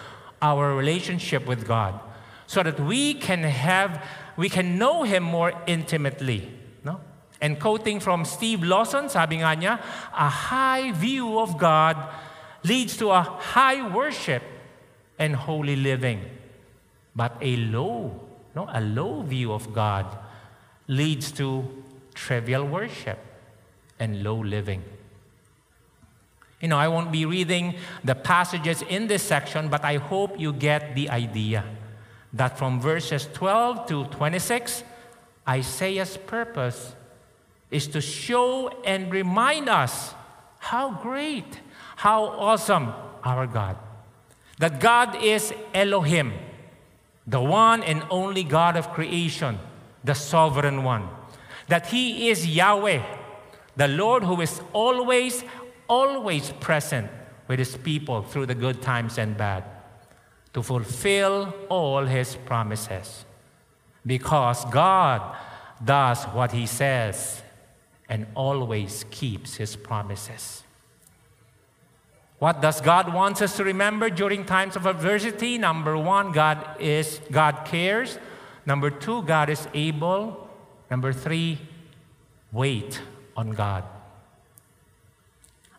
our 0.41 0.73
relationship 0.75 1.45
with 1.45 1.67
God 1.67 1.99
so 2.47 2.63
that 2.63 2.79
we 2.79 3.13
can 3.13 3.43
have 3.43 4.03
we 4.37 4.47
can 4.47 4.77
know 4.77 5.03
him 5.03 5.23
more 5.23 5.53
intimately, 5.67 6.49
no? 6.83 7.01
And 7.41 7.59
quoting 7.59 7.99
from 7.99 8.23
Steve 8.23 8.63
Lawson, 8.63 9.09
sabi 9.09 9.37
nga 9.37 9.53
niya, 9.57 9.81
a 10.13 10.29
high 10.29 10.91
view 10.93 11.37
of 11.37 11.57
God 11.57 11.97
leads 12.63 12.95
to 12.97 13.11
a 13.11 13.21
high 13.21 13.85
worship 13.87 14.41
and 15.19 15.35
holy 15.35 15.75
living. 15.75 16.23
But 17.13 17.35
a 17.41 17.57
low, 17.57 18.15
no, 18.55 18.69
a 18.71 18.79
low 18.79 19.21
view 19.21 19.51
of 19.51 19.73
God 19.73 20.07
leads 20.87 21.31
to 21.33 21.67
trivial 22.15 22.65
worship 22.65 23.19
and 24.01 24.21
low 24.21 24.35
living. 24.35 24.83
You 26.59 26.67
know, 26.67 26.77
I 26.77 26.89
won't 26.89 27.11
be 27.11 27.25
reading 27.25 27.75
the 28.03 28.15
passages 28.15 28.81
in 28.81 29.07
this 29.07 29.23
section, 29.23 29.69
but 29.69 29.85
I 29.85 29.95
hope 29.95 30.37
you 30.37 30.51
get 30.51 30.93
the 30.93 31.09
idea 31.09 31.63
that 32.33 32.57
from 32.57 32.81
verses 32.81 33.29
12 33.33 33.85
to 33.87 34.05
26, 34.05 34.83
Isaiah's 35.47 36.17
purpose 36.17 36.95
is 37.69 37.87
to 37.87 38.01
show 38.01 38.67
and 38.83 39.09
remind 39.13 39.69
us 39.69 40.13
how 40.59 40.91
great, 40.91 41.61
how 41.95 42.25
awesome 42.25 42.91
our 43.23 43.47
God 43.47 43.77
that 44.61 44.79
God 44.79 45.23
is 45.23 45.51
Elohim, 45.73 46.33
the 47.25 47.41
one 47.41 47.81
and 47.81 48.03
only 48.11 48.43
God 48.43 48.77
of 48.77 48.93
creation, 48.93 49.57
the 50.03 50.13
sovereign 50.13 50.83
one. 50.83 51.09
That 51.67 51.87
He 51.87 52.29
is 52.29 52.45
Yahweh, 52.45 53.01
the 53.75 53.87
Lord 53.87 54.23
who 54.23 54.41
is 54.41 54.61
always, 54.73 55.43
always 55.87 56.51
present 56.59 57.09
with 57.47 57.59
His 57.59 57.77
people 57.77 58.21
through 58.21 58.47
the 58.47 58.55
good 58.55 58.81
times 58.81 59.17
and 59.17 59.37
bad, 59.37 59.63
to 60.53 60.61
fulfill 60.61 61.53
all 61.69 62.05
His 62.05 62.35
promises. 62.35 63.25
Because 64.05 64.65
God 64.65 65.35
does 65.83 66.23
what 66.25 66.51
He 66.51 66.65
says 66.65 67.41
and 68.09 68.27
always 68.35 69.05
keeps 69.09 69.55
His 69.55 69.75
promises. 69.75 70.63
What 72.39 72.61
does 72.61 72.81
God 72.81 73.13
want 73.13 73.41
us 73.41 73.55
to 73.57 73.63
remember 73.63 74.09
during 74.09 74.45
times 74.45 74.75
of 74.75 74.87
adversity? 74.87 75.59
Number 75.59 75.95
one, 75.95 76.31
God 76.31 76.77
is 76.79 77.21
God 77.29 77.65
cares. 77.65 78.17
Number 78.65 78.89
two, 78.89 79.21
God 79.21 79.49
is 79.49 79.67
able. 79.73 80.49
Number 80.89 81.13
three, 81.13 81.59
wait 82.51 82.99
on 83.35 83.51
God. 83.51 83.83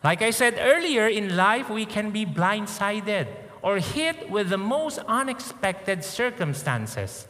Like 0.03 0.21
I 0.21 0.31
said 0.31 0.55
earlier, 0.59 1.07
in 1.07 1.37
life 1.37 1.69
we 1.69 1.85
can 1.85 2.11
be 2.11 2.25
blindsided 2.25 3.27
or 3.61 3.79
hit 3.79 4.29
with 4.29 4.49
the 4.49 4.57
most 4.57 4.99
unexpected 5.07 6.03
circumstances. 6.03 7.27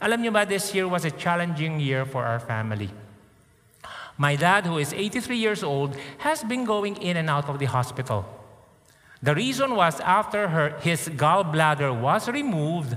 Alam 0.00 0.22
niyo 0.22 0.32
ba, 0.32 0.46
this 0.46 0.72
year 0.74 0.86
was 0.86 1.04
a 1.04 1.10
challenging 1.10 1.80
year 1.80 2.06
for 2.06 2.24
our 2.24 2.38
family. 2.38 2.90
My 4.16 4.36
dad, 4.36 4.66
who 4.66 4.78
is 4.78 4.92
83 4.92 5.36
years 5.36 5.62
old, 5.62 5.96
has 6.18 6.44
been 6.44 6.64
going 6.64 6.96
in 7.02 7.16
and 7.16 7.28
out 7.28 7.48
of 7.48 7.58
the 7.58 7.66
hospital. 7.66 8.26
The 9.22 9.34
reason 9.34 9.74
was 9.74 9.98
after 10.00 10.48
her, 10.48 10.78
his 10.78 11.08
gallbladder 11.08 11.90
was 11.90 12.28
removed, 12.28 12.96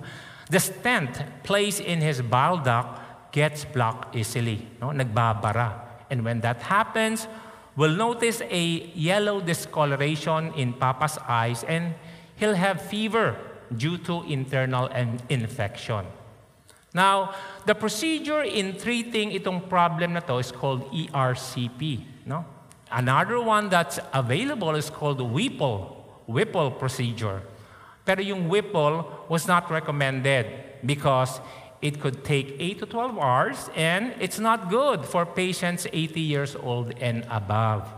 the 0.50 0.60
stent 0.60 1.22
placed 1.44 1.82
in 1.82 2.02
his 2.02 2.22
bile 2.22 2.58
duct 2.58 3.32
gets 3.32 3.66
blocked 3.66 4.16
easily, 4.16 4.68
no? 4.80 4.90
nagbabara. 4.90 5.81
And 6.12 6.24
when 6.24 6.42
that 6.42 6.62
happens, 6.62 7.28
we'll 7.76 7.96
notice 7.96 8.42
a 8.44 8.92
yellow 8.94 9.40
discoloration 9.40 10.54
in 10.54 10.74
Papa's 10.74 11.18
eyes 11.28 11.64
and 11.64 11.96
he'll 12.36 12.54
have 12.54 12.82
fever 12.82 13.38
due 13.72 13.98
to 14.00 14.24
internal 14.28 14.92
infection. 15.30 16.06
Now, 16.94 17.34
the 17.66 17.74
procedure 17.74 18.44
in 18.44 18.76
treating 18.76 19.32
itong 19.32 19.70
problem 19.72 20.14
na 20.14 20.20
to 20.28 20.44
is 20.44 20.52
called 20.52 20.92
ERCP. 20.92 22.04
No? 22.28 22.44
Another 22.92 23.40
one 23.40 23.70
that's 23.72 24.00
available 24.12 24.76
is 24.76 24.90
called 24.92 25.24
Whipple, 25.24 25.96
Whipple 26.28 26.72
procedure. 26.76 27.42
Pero 28.04 28.20
yung 28.20 28.50
Whipple 28.50 29.08
was 29.30 29.48
not 29.48 29.72
recommended 29.72 30.84
because 30.84 31.40
it 31.82 32.00
could 32.00 32.24
take 32.24 32.56
8 32.60 32.80
to 32.80 32.86
12 32.86 33.18
hours 33.18 33.70
and 33.76 34.14
it's 34.22 34.38
not 34.38 34.70
good 34.70 35.06
for 35.06 35.26
patients 35.26 35.88
80 35.92 36.22
years 36.22 36.56
old 36.56 36.94
and 37.02 37.26
above. 37.30 37.90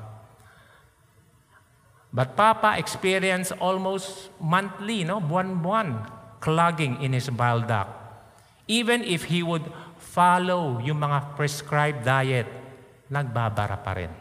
But 2.14 2.38
Papa 2.38 2.78
experienced 2.78 3.52
almost 3.60 4.30
monthly, 4.40 5.04
no, 5.04 5.20
buwan-buwan, 5.20 6.08
clogging 6.40 7.02
in 7.02 7.12
his 7.12 7.28
bile 7.30 7.62
duct. 7.62 7.90
Even 8.68 9.04
if 9.04 9.26
he 9.26 9.44
would 9.44 9.66
follow 9.98 10.80
yung 10.80 11.02
mga 11.02 11.36
prescribed 11.36 12.06
diet, 12.06 12.46
nagbabara 13.10 13.82
pa 13.82 13.94
rin. 13.98 14.14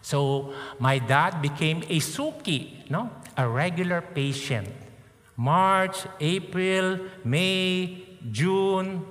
So, 0.00 0.52
my 0.80 0.98
dad 0.98 1.40
became 1.40 1.84
a 1.88 2.00
suki, 2.00 2.88
no? 2.90 3.12
a 3.36 3.48
regular 3.48 4.00
patient. 4.00 4.68
March, 5.36 6.06
April, 6.20 6.98
May, 7.24 8.13
June. 8.30 9.04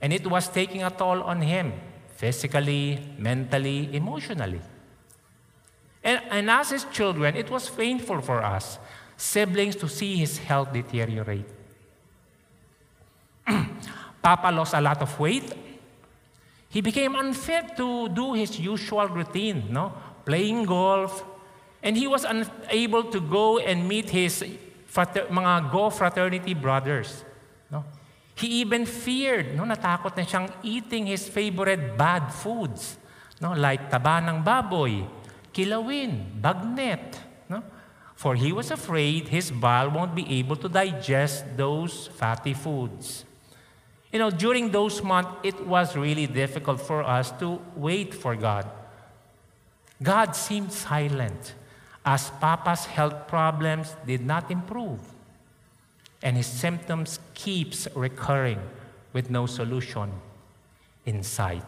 And 0.00 0.12
it 0.12 0.26
was 0.26 0.48
taking 0.48 0.82
a 0.84 0.90
toll 0.90 1.22
on 1.22 1.42
him, 1.42 1.72
physically, 2.14 3.00
mentally, 3.18 3.94
emotionally. 3.94 4.60
And, 6.04 6.20
and 6.30 6.50
as 6.50 6.70
his 6.70 6.84
children, 6.84 7.36
it 7.36 7.50
was 7.50 7.68
painful 7.68 8.20
for 8.20 8.42
us, 8.42 8.78
siblings, 9.16 9.74
to 9.76 9.88
see 9.88 10.16
his 10.16 10.38
health 10.38 10.72
deteriorate. 10.72 11.46
Papa 14.22 14.52
lost 14.52 14.74
a 14.74 14.80
lot 14.80 15.02
of 15.02 15.18
weight. 15.18 15.52
He 16.68 16.80
became 16.80 17.16
unfit 17.16 17.76
to 17.76 18.08
do 18.10 18.34
his 18.34 18.60
usual 18.60 19.08
routine, 19.08 19.64
no? 19.70 19.92
playing 20.24 20.64
golf. 20.64 21.24
And 21.82 21.96
he 21.96 22.06
was 22.06 22.24
unable 22.24 23.04
to 23.04 23.20
go 23.20 23.58
and 23.58 23.88
meet 23.88 24.10
his 24.10 24.44
frater- 24.86 25.26
mga 25.30 25.72
Go 25.72 25.90
fraternity 25.90 26.54
brothers. 26.54 27.24
No? 27.70 27.84
He 28.34 28.62
even 28.62 28.86
feared, 28.86 29.56
no? 29.56 29.64
natakot 29.64 30.14
na 30.14 30.22
siyang 30.22 30.48
eating 30.62 31.06
his 31.10 31.26
favorite 31.26 31.98
bad 31.98 32.30
foods, 32.30 32.96
no? 33.42 33.52
like 33.52 33.90
taba 33.90 34.22
ng 34.22 34.42
baboy, 34.46 35.02
kilawin, 35.50 36.38
bagnet. 36.40 37.18
No? 37.50 37.62
For 38.14 38.34
he 38.34 38.52
was 38.52 38.70
afraid 38.70 39.28
his 39.28 39.50
bile 39.50 39.90
won't 39.90 40.14
be 40.14 40.26
able 40.38 40.56
to 40.56 40.68
digest 40.68 41.44
those 41.56 42.08
fatty 42.14 42.54
foods. 42.54 43.24
You 44.12 44.18
know, 44.18 44.30
during 44.30 44.70
those 44.70 45.02
months, 45.02 45.30
it 45.42 45.66
was 45.66 45.94
really 45.94 46.26
difficult 46.26 46.80
for 46.80 47.02
us 47.02 47.30
to 47.42 47.60
wait 47.76 48.14
for 48.14 48.34
God. 48.34 48.66
God 50.02 50.34
seemed 50.34 50.72
silent 50.72 51.54
as 52.06 52.30
Papa's 52.40 52.86
health 52.86 53.28
problems 53.28 53.94
did 54.06 54.24
not 54.24 54.50
improve. 54.50 55.00
And 56.22 56.36
his 56.36 56.46
symptoms 56.46 57.20
keeps 57.34 57.86
recurring 57.94 58.58
with 59.12 59.30
no 59.30 59.46
solution 59.46 60.12
in 61.06 61.22
sight. 61.22 61.66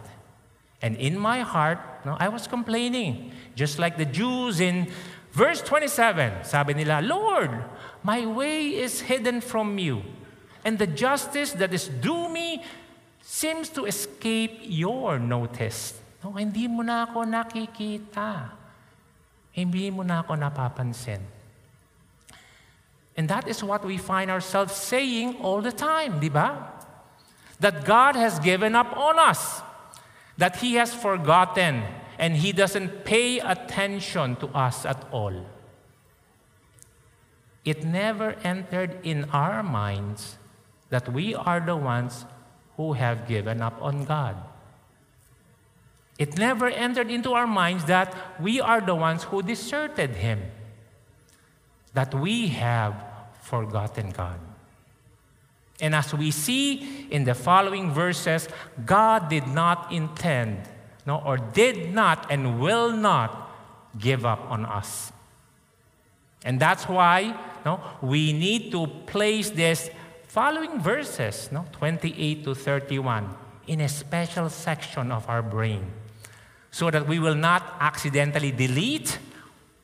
And 0.82 0.96
in 0.96 1.18
my 1.18 1.40
heart, 1.40 1.78
no, 2.04 2.16
I 2.18 2.28
was 2.28 2.46
complaining, 2.46 3.32
just 3.54 3.78
like 3.78 3.96
the 3.96 4.04
Jews 4.04 4.60
in 4.60 4.88
verse 5.32 5.62
27. 5.62 6.44
Sabi 6.44 6.74
nila, 6.74 7.00
Lord, 7.02 7.50
my 8.02 8.26
way 8.26 8.74
is 8.74 9.02
hidden 9.02 9.40
from 9.40 9.78
you 9.78 10.02
and 10.64 10.78
the 10.78 10.86
justice 10.86 11.52
that 11.56 11.72
is 11.72 11.88
due 11.88 12.28
me 12.28 12.62
seems 13.22 13.68
to 13.70 13.86
escape 13.86 14.60
your 14.64 15.18
notice. 15.18 15.96
No, 16.20 16.36
hindi 16.36 16.68
mo 16.68 16.84
na 16.84 17.08
ako 17.08 17.24
nakikita. 17.24 18.52
Hindi 19.56 19.88
mo 19.88 20.04
na 20.04 20.20
ako 20.20 20.36
napapansin. 20.36 21.24
And 23.20 23.28
that 23.28 23.46
is 23.46 23.62
what 23.62 23.84
we 23.84 23.98
find 23.98 24.30
ourselves 24.30 24.74
saying 24.74 25.36
all 25.44 25.60
the 25.60 25.72
time, 25.72 26.20
di 26.20 26.30
ba? 26.30 26.72
That 27.60 27.84
God 27.84 28.16
has 28.16 28.38
given 28.38 28.74
up 28.74 28.96
on 28.96 29.18
us. 29.18 29.60
That 30.38 30.56
He 30.56 30.76
has 30.80 30.94
forgotten 30.94 31.84
and 32.16 32.34
He 32.34 32.52
doesn't 32.52 33.04
pay 33.04 33.38
attention 33.38 34.36
to 34.36 34.46
us 34.56 34.86
at 34.86 35.04
all. 35.12 35.36
It 37.62 37.84
never 37.84 38.40
entered 38.42 38.96
in 39.04 39.28
our 39.36 39.62
minds 39.62 40.38
that 40.88 41.12
we 41.12 41.34
are 41.34 41.60
the 41.60 41.76
ones 41.76 42.24
who 42.78 42.94
have 42.94 43.28
given 43.28 43.60
up 43.60 43.76
on 43.82 44.06
God. 44.06 44.36
It 46.16 46.38
never 46.38 46.68
entered 46.68 47.10
into 47.10 47.34
our 47.34 47.46
minds 47.46 47.84
that 47.84 48.16
we 48.40 48.62
are 48.62 48.80
the 48.80 48.94
ones 48.94 49.24
who 49.24 49.42
deserted 49.42 50.16
Him, 50.24 50.40
that 51.92 52.14
we 52.14 52.48
have 52.56 53.09
forgotten 53.50 54.10
God. 54.10 54.38
And 55.80 55.94
as 55.94 56.14
we 56.14 56.30
see 56.30 57.08
in 57.10 57.24
the 57.24 57.34
following 57.34 57.90
verses, 57.90 58.48
God 58.86 59.28
did 59.28 59.46
not 59.48 59.90
intend, 59.90 60.68
no, 61.06 61.22
or 61.24 61.36
did 61.36 61.92
not 61.92 62.30
and 62.30 62.60
will 62.60 62.92
not 62.92 63.50
give 63.98 64.24
up 64.24 64.50
on 64.50 64.64
us. 64.64 65.10
And 66.44 66.60
that's 66.60 66.88
why 66.88 67.34
no, 67.64 67.80
we 68.00 68.32
need 68.32 68.70
to 68.72 68.86
place 68.86 69.50
this 69.50 69.90
following 70.28 70.80
verses, 70.80 71.50
no, 71.50 71.66
28 71.72 72.44
to 72.44 72.54
31, 72.54 73.28
in 73.66 73.80
a 73.80 73.88
special 73.88 74.48
section 74.48 75.10
of 75.10 75.28
our 75.28 75.42
brain 75.42 75.84
so 76.70 76.90
that 76.90 77.06
we 77.06 77.18
will 77.18 77.34
not 77.34 77.76
accidentally 77.80 78.52
delete 78.52 79.18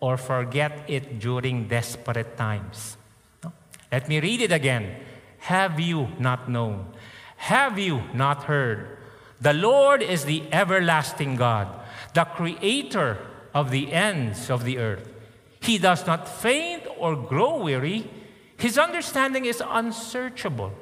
or 0.00 0.16
forget 0.16 0.84
it 0.88 1.18
during 1.18 1.66
desperate 1.68 2.36
times. 2.36 2.96
Let 3.90 4.08
me 4.08 4.20
read 4.20 4.40
it 4.40 4.52
again. 4.52 4.96
Have 5.38 5.78
you 5.78 6.08
not 6.18 6.48
known? 6.48 6.86
Have 7.36 7.78
you 7.78 8.02
not 8.12 8.44
heard? 8.44 8.98
The 9.40 9.52
Lord 9.52 10.02
is 10.02 10.24
the 10.24 10.42
everlasting 10.50 11.36
God, 11.36 11.68
the 12.14 12.24
creator 12.24 13.18
of 13.54 13.70
the 13.70 13.92
ends 13.92 14.50
of 14.50 14.64
the 14.64 14.78
earth. 14.78 15.08
He 15.60 15.78
does 15.78 16.06
not 16.06 16.28
faint 16.28 16.82
or 16.98 17.16
grow 17.16 17.62
weary. 17.62 18.10
His 18.56 18.78
understanding 18.78 19.44
is 19.44 19.62
unsearchable. 19.66 20.72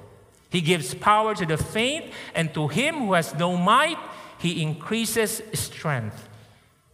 He 0.51 0.61
gives 0.61 0.95
power 0.95 1.35
to 1.35 1.45
the 1.45 1.57
faint, 1.57 2.13
and 2.35 2.55
to 2.55 2.69
him 2.69 3.07
who 3.07 3.13
has 3.15 3.35
no 3.35 3.57
might, 3.57 3.99
he 4.39 4.63
increases 4.63 5.43
strength. 5.53 6.29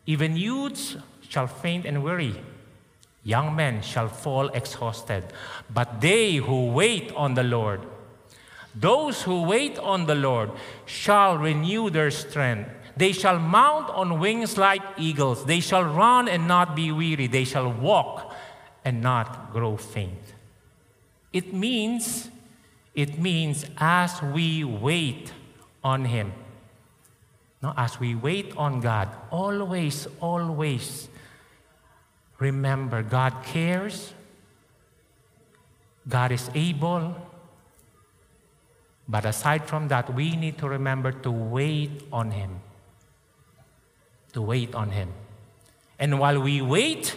Even 0.07 0.37
youths 0.37 0.96
shall 1.29 1.46
faint 1.46 1.85
and 1.85 2.02
weary. 2.02 2.35
Young 3.23 3.54
men 3.54 3.83
shall 3.83 4.08
fall 4.08 4.48
exhausted. 4.48 5.25
But 5.73 6.00
they 6.00 6.37
who 6.37 6.71
wait 6.73 7.12
on 7.12 7.35
the 7.35 7.42
Lord, 7.42 7.81
those 8.75 9.23
who 9.23 9.42
wait 9.42 9.79
on 9.79 10.06
the 10.06 10.14
Lord, 10.14 10.52
shall 10.87 11.37
renew 11.37 11.90
their 11.90 12.10
strength. 12.10 12.71
They 12.96 13.12
shall 13.12 13.38
mount 13.38 13.90
on 13.90 14.21
wings 14.21 14.56
like 14.56 14.83
eagles. 14.96 15.44
They 15.44 15.60
shall 15.60 15.85
run 15.85 16.29
and 16.29 16.48
not 16.48 16.75
be 16.75 16.92
weary. 16.92 17.27
They 17.27 17.44
shall 17.44 17.71
walk 17.71 18.35
and 18.85 19.02
not 19.02 19.52
grow 19.52 19.77
faint. 19.77 20.35
It 21.33 21.52
means, 21.52 22.31
it 22.94 23.18
means 23.18 23.66
as 23.79 24.23
we 24.23 24.64
wait 24.64 25.33
on 25.85 26.06
Him, 26.06 26.33
no, 27.62 27.75
as 27.77 28.00
we 28.00 28.14
wait 28.14 28.56
on 28.56 28.81
God, 28.81 29.08
always, 29.31 30.08
always 30.21 31.10
remember 32.41 33.03
God 33.03 33.45
cares, 33.45 34.13
God 36.09 36.33
is 36.33 36.51
able. 36.55 37.15
But 39.07 39.27
aside 39.27 39.67
from 39.67 39.88
that, 39.88 40.15
we 40.15 40.37
need 40.37 40.59
to 40.59 40.69
remember 40.69 41.13
to 41.13 41.31
wait 41.31 42.03
on 42.13 42.31
Him. 42.31 42.61
to 44.33 44.43
wait 44.43 44.75
on 44.75 44.91
Him. 44.91 45.13
And 45.99 46.19
while 46.19 46.41
we 46.41 46.63
wait, 46.63 47.17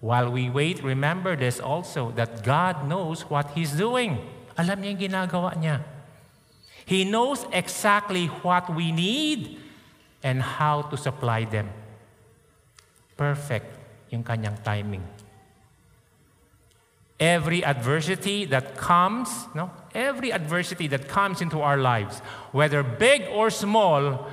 while 0.00 0.30
we 0.30 0.50
wait, 0.50 0.82
remember 0.82 1.36
this 1.36 1.60
also 1.60 2.10
that 2.12 2.42
God 2.42 2.88
knows 2.88 3.22
what 3.30 3.50
He's 3.52 3.72
doing. 3.72 4.18
Alam 4.58 4.82
niya 4.82 4.90
yung 4.92 5.00
ginagawa 5.00 5.56
niya. 5.56 5.80
He 6.84 7.04
knows 7.06 7.46
exactly 7.52 8.26
what 8.42 8.68
we 8.74 8.90
need 8.92 9.58
and 10.22 10.42
how 10.42 10.82
to 10.90 10.96
supply 10.96 11.46
them. 11.46 11.70
Perfect 13.16 13.81
yung 14.12 14.22
kanyang 14.22 14.60
timing. 14.62 15.02
Every 17.18 17.64
adversity 17.64 18.44
that 18.46 18.76
comes, 18.76 19.30
no? 19.54 19.70
Every 19.94 20.32
adversity 20.32 20.86
that 20.88 21.08
comes 21.08 21.40
into 21.40 21.60
our 21.60 21.78
lives, 21.78 22.18
whether 22.52 22.82
big 22.82 23.24
or 23.32 23.48
small, 23.48 24.28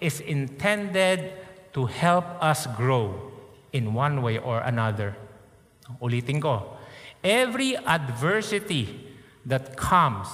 is 0.00 0.20
intended 0.20 1.32
to 1.72 1.86
help 1.86 2.24
us 2.42 2.66
grow 2.76 3.32
in 3.72 3.94
one 3.94 4.20
way 4.22 4.38
or 4.38 4.60
another. 4.60 5.16
Ulitin 6.02 6.42
ko. 6.42 6.76
Every 7.22 7.76
adversity 7.76 9.14
that 9.46 9.76
comes, 9.76 10.28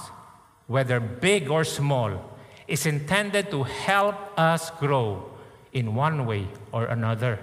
whether 0.67 0.99
big 0.99 1.49
or 1.49 1.63
small, 1.63 2.37
is 2.67 2.85
intended 2.85 3.49
to 3.51 3.63
help 3.63 4.15
us 4.37 4.69
grow 4.81 5.29
in 5.73 5.95
one 5.95 6.25
way 6.25 6.47
or 6.71 6.85
another. 6.85 7.39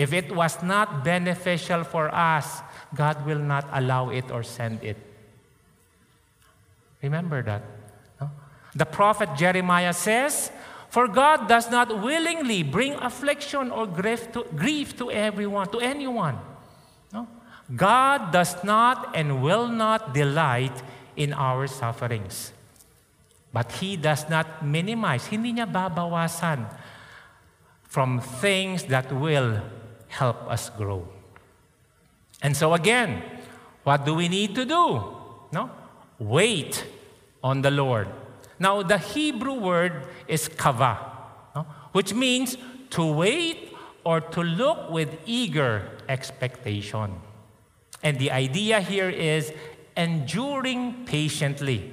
If 0.00 0.16
it 0.16 0.32
was 0.32 0.62
not 0.64 1.04
beneficial 1.04 1.84
for 1.84 2.08
us, 2.08 2.64
God 2.96 3.26
will 3.26 3.38
not 3.38 3.68
allow 3.68 4.08
it 4.08 4.32
or 4.32 4.42
send 4.42 4.80
it. 4.82 4.96
Remember 7.02 7.42
that. 7.42 7.60
No? 8.18 8.30
The 8.74 8.86
prophet 8.86 9.36
Jeremiah 9.36 9.92
says, 9.92 10.50
For 10.88 11.06
God 11.06 11.48
does 11.48 11.70
not 11.70 12.00
willingly 12.00 12.62
bring 12.62 12.94
affliction 12.94 13.70
or 13.70 13.86
grief 13.86 14.32
to, 14.32 14.48
grief 14.56 14.96
to 14.96 15.10
everyone, 15.10 15.68
to 15.68 15.80
anyone. 15.84 16.40
No? 17.12 17.28
God 17.76 18.32
does 18.32 18.56
not 18.64 19.12
and 19.14 19.42
will 19.42 19.68
not 19.68 20.14
delight 20.14 20.80
in 21.14 21.34
our 21.34 21.66
sufferings. 21.66 22.54
But 23.52 23.70
He 23.84 24.00
does 24.00 24.30
not 24.30 24.64
minimize, 24.64 25.26
hindi 25.26 25.52
niya 25.52 25.68
babawasan 25.68 26.64
from 27.84 28.20
things 28.20 28.88
that 28.88 29.12
will 29.12 29.60
help 30.10 30.50
us 30.50 30.68
grow. 30.70 31.06
And 32.42 32.56
so 32.56 32.74
again, 32.74 33.22
what 33.84 34.04
do 34.04 34.14
we 34.14 34.28
need 34.28 34.54
to 34.56 34.64
do? 34.64 35.16
No? 35.52 35.70
Wait 36.18 36.84
on 37.42 37.62
the 37.62 37.70
Lord. 37.70 38.08
Now, 38.58 38.82
the 38.82 38.98
Hebrew 38.98 39.54
word 39.54 40.04
is 40.28 40.48
kava, 40.48 40.98
no? 41.54 41.62
which 41.92 42.12
means 42.12 42.58
to 42.90 43.04
wait 43.04 43.72
or 44.04 44.20
to 44.20 44.42
look 44.42 44.90
with 44.90 45.16
eager 45.24 45.88
expectation. 46.08 47.14
And 48.02 48.18
the 48.18 48.30
idea 48.30 48.80
here 48.80 49.08
is 49.08 49.52
enduring 49.96 51.04
patiently. 51.06 51.90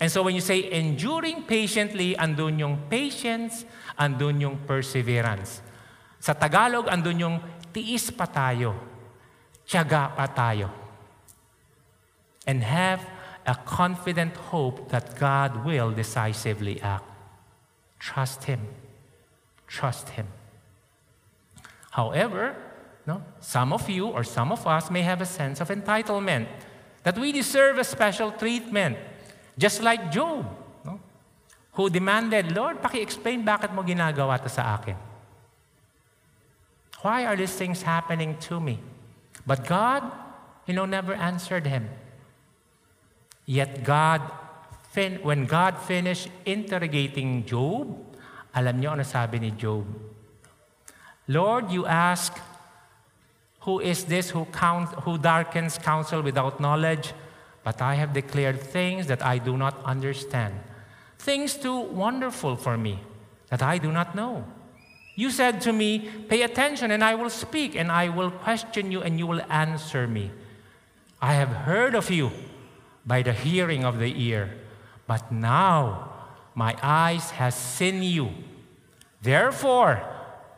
And 0.00 0.10
so 0.10 0.22
when 0.22 0.34
you 0.34 0.40
say 0.40 0.70
enduring 0.70 1.44
patiently, 1.44 2.14
andun 2.16 2.58
yung 2.58 2.78
patience, 2.90 3.64
andun 3.98 4.40
yung 4.40 4.58
perseverance. 4.66 5.62
Sa 6.22 6.38
Tagalog, 6.38 6.86
andun 6.86 7.18
yung 7.18 7.36
tiis 7.74 8.14
pa 8.14 8.30
tayo, 8.30 8.78
tiyaga 9.66 10.14
pa 10.14 10.30
tayo. 10.30 10.70
And 12.46 12.62
have 12.62 13.02
a 13.42 13.58
confident 13.58 14.38
hope 14.54 14.86
that 14.94 15.18
God 15.18 15.66
will 15.66 15.90
decisively 15.90 16.78
act. 16.78 17.10
Trust 17.98 18.46
Him. 18.46 18.70
Trust 19.66 20.14
Him. 20.14 20.30
However, 21.90 22.54
no, 23.02 23.18
some 23.42 23.74
of 23.74 23.90
you 23.90 24.06
or 24.06 24.22
some 24.22 24.54
of 24.54 24.62
us 24.62 24.94
may 24.94 25.02
have 25.02 25.18
a 25.18 25.26
sense 25.26 25.58
of 25.58 25.74
entitlement 25.74 26.46
that 27.02 27.18
we 27.18 27.34
deserve 27.34 27.82
a 27.82 27.86
special 27.86 28.30
treatment, 28.30 28.94
just 29.58 29.82
like 29.82 30.14
Job, 30.14 30.46
no, 30.86 31.02
who 31.74 31.90
demanded, 31.90 32.54
Lord, 32.54 32.78
paki-explain 32.78 33.42
bakit 33.42 33.74
mo 33.74 33.82
ginagawa 33.82 34.38
to 34.38 34.46
sa 34.46 34.78
akin. 34.78 35.11
Why 37.02 37.26
are 37.26 37.36
these 37.36 37.52
things 37.52 37.82
happening 37.82 38.38
to 38.46 38.60
me? 38.60 38.78
But 39.46 39.66
God, 39.66 40.06
you 40.66 40.74
know, 40.74 40.86
never 40.86 41.14
answered 41.14 41.66
him. 41.66 41.90
Yet 43.44 43.82
God, 43.82 44.22
fin- 44.90 45.18
when 45.22 45.46
God 45.46 45.78
finished 45.78 46.30
interrogating 46.46 47.44
Job, 47.44 47.98
alam 48.54 48.78
niyo 48.78 48.94
ano 48.94 49.02
sabi 49.02 49.42
ni 49.42 49.50
Job? 49.50 49.82
Lord, 51.26 51.70
you 51.70 51.86
ask, 51.86 52.38
who 53.66 53.80
is 53.80 54.04
this 54.04 54.30
who, 54.30 54.46
count, 54.46 54.94
who 55.02 55.18
darkens 55.18 55.78
counsel 55.78 56.22
without 56.22 56.60
knowledge? 56.60 57.14
But 57.64 57.82
I 57.82 57.94
have 57.94 58.12
declared 58.12 58.60
things 58.60 59.06
that 59.06 59.22
I 59.22 59.38
do 59.38 59.56
not 59.56 59.78
understand, 59.84 60.54
things 61.18 61.54
too 61.54 61.78
wonderful 61.78 62.56
for 62.56 62.76
me 62.76 62.98
that 63.50 63.62
I 63.62 63.78
do 63.78 63.90
not 63.90 64.14
know. 64.14 64.44
You 65.14 65.30
said 65.30 65.60
to 65.62 65.72
me, 65.72 66.10
Pay 66.28 66.42
attention, 66.42 66.90
and 66.90 67.04
I 67.04 67.14
will 67.14 67.30
speak, 67.30 67.74
and 67.76 67.92
I 67.92 68.08
will 68.08 68.30
question 68.30 68.90
you, 68.90 69.02
and 69.02 69.18
you 69.18 69.26
will 69.26 69.42
answer 69.50 70.06
me. 70.06 70.30
I 71.20 71.34
have 71.34 71.48
heard 71.48 71.94
of 71.94 72.10
you 72.10 72.30
by 73.04 73.22
the 73.22 73.32
hearing 73.32 73.84
of 73.84 73.98
the 73.98 74.12
ear, 74.20 74.50
but 75.06 75.30
now 75.30 76.12
my 76.54 76.76
eyes 76.82 77.30
have 77.32 77.54
seen 77.54 78.02
you. 78.02 78.30
Therefore, 79.20 80.02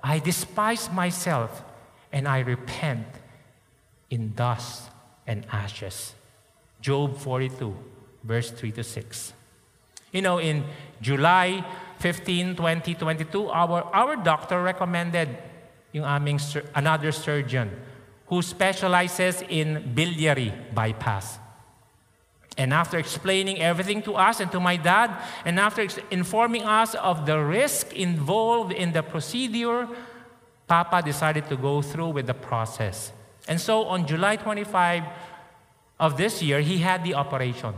I 0.03 0.19
despise 0.21 0.91
myself, 0.91 1.65
and 2.13 2.29
I 2.29 2.41
repent 2.41 3.07
in 4.11 4.35
dust 4.35 4.91
and 5.27 5.47
ashes. 5.51 6.15
Job 6.81 7.19
42, 7.19 7.75
verse 8.23 8.51
3 8.51 8.73
to 8.73 8.85
6. 8.85 9.33
You 10.13 10.23
know, 10.23 10.39
in 10.39 10.65
July 11.01 11.65
15, 12.05 12.57
2022, 12.57 13.49
our, 13.49 13.81
our 13.89 14.15
doctor 14.17 14.61
recommended 14.61 15.27
yung 15.93 16.05
aming 16.05 16.39
sur- 16.39 16.69
another 16.75 17.11
surgeon 17.11 17.71
who 18.27 18.43
specializes 18.43 19.41
in 19.49 19.95
biliary 19.95 20.53
bypass. 20.75 21.39
And 22.59 22.75
after 22.75 22.99
explaining 22.99 23.63
everything 23.63 24.03
to 24.03 24.17
us 24.17 24.41
and 24.41 24.53
to 24.53 24.61
my 24.61 24.77
dad, 24.77 25.17
and 25.47 25.59
after 25.59 25.81
ex- 25.81 25.99
informing 26.11 26.65
us 26.65 26.95
of 26.95 27.25
the 27.25 27.41
risk 27.41 27.95
involved 27.95 28.73
in 28.73 28.93
the 28.93 29.03
procedure, 29.03 29.89
Papa 30.69 31.01
decided 31.01 31.49
to 31.49 31.57
go 31.57 31.81
through 31.81 32.11
with 32.11 32.27
the 32.27 32.35
process. 32.35 33.13
And 33.49 33.59
so 33.59 33.85
on 33.85 34.07
July 34.07 34.37
25 34.37 35.05
of 35.99 36.19
this 36.19 36.43
year, 36.43 36.61
he 36.61 36.77
had 36.85 37.03
the 37.03 37.15
operation. 37.15 37.73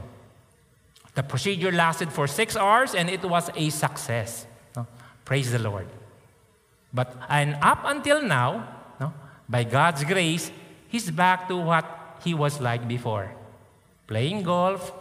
The 1.17 1.25
procedure 1.25 1.73
lasted 1.73 2.13
for 2.13 2.29
six 2.29 2.57
hours 2.57 2.95
and 2.95 3.09
it 3.09 3.25
was 3.25 3.49
a 3.57 3.71
success. 3.71 4.45
No? 4.77 4.87
Praise 5.25 5.51
the 5.51 5.59
Lord. 5.59 5.89
But 6.93 7.17
and 7.29 7.57
up 7.63 7.81
until 7.85 8.21
now, 8.21 8.69
no, 9.01 9.13
by 9.49 9.65
God's 9.65 10.05
grace, 10.05 10.53
he's 10.89 11.11
back 11.11 11.49
to 11.49 11.57
what 11.57 12.21
he 12.23 12.35
was 12.35 12.61
like 12.61 12.87
before. 12.87 13.33
Playing 14.07 14.45
golf, 14.45 14.93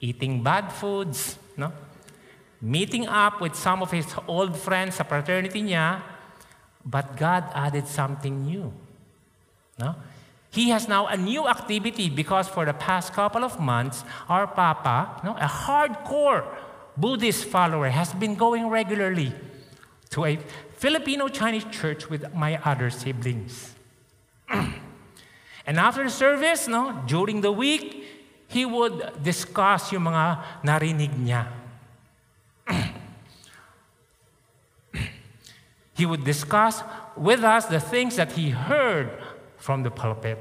eating 0.00 0.42
bad 0.42 0.72
foods, 0.72 1.38
no? 1.56 1.70
meeting 2.62 3.06
up 3.06 3.40
with 3.40 3.54
some 3.54 3.82
of 3.82 3.90
his 3.90 4.06
old 4.26 4.56
friends 4.56 4.96
sa 4.96 5.04
fraternity 5.04 5.60
niya, 5.60 6.00
but 6.80 7.14
God 7.16 7.44
added 7.52 7.86
something 7.86 8.46
new. 8.46 8.72
No? 9.78 9.96
He 10.52 10.68
has 10.68 10.86
now 10.86 11.06
a 11.06 11.16
new 11.16 11.48
activity 11.48 12.10
because 12.10 12.46
for 12.46 12.66
the 12.66 12.74
past 12.74 13.14
couple 13.14 13.42
of 13.42 13.58
months, 13.58 14.04
our 14.28 14.46
Papa, 14.46 15.22
no, 15.24 15.32
a 15.40 15.48
hardcore 15.48 16.44
Buddhist 16.94 17.46
follower, 17.46 17.88
has 17.88 18.12
been 18.12 18.34
going 18.34 18.68
regularly 18.68 19.32
to 20.10 20.26
a 20.26 20.38
Filipino 20.76 21.28
Chinese 21.28 21.64
church 21.70 22.10
with 22.10 22.34
my 22.34 22.60
other 22.66 22.90
siblings. 22.90 23.74
and 25.66 25.78
after 25.80 26.04
the 26.04 26.10
service, 26.10 26.68
no, 26.68 27.02
during 27.06 27.40
the 27.40 27.50
week, 27.50 28.04
he 28.46 28.66
would 28.66 29.22
discuss 29.22 29.90
yung 29.90 30.02
mga 30.02 30.38
narinig 30.62 31.16
niya. 31.16 31.46
he 35.94 36.04
would 36.04 36.24
discuss 36.24 36.82
with 37.16 37.40
us 37.42 37.64
the 37.64 37.80
things 37.80 38.16
that 38.16 38.32
he 38.32 38.50
heard 38.50 39.08
from 39.62 39.84
the 39.84 39.90
pulpit. 39.92 40.38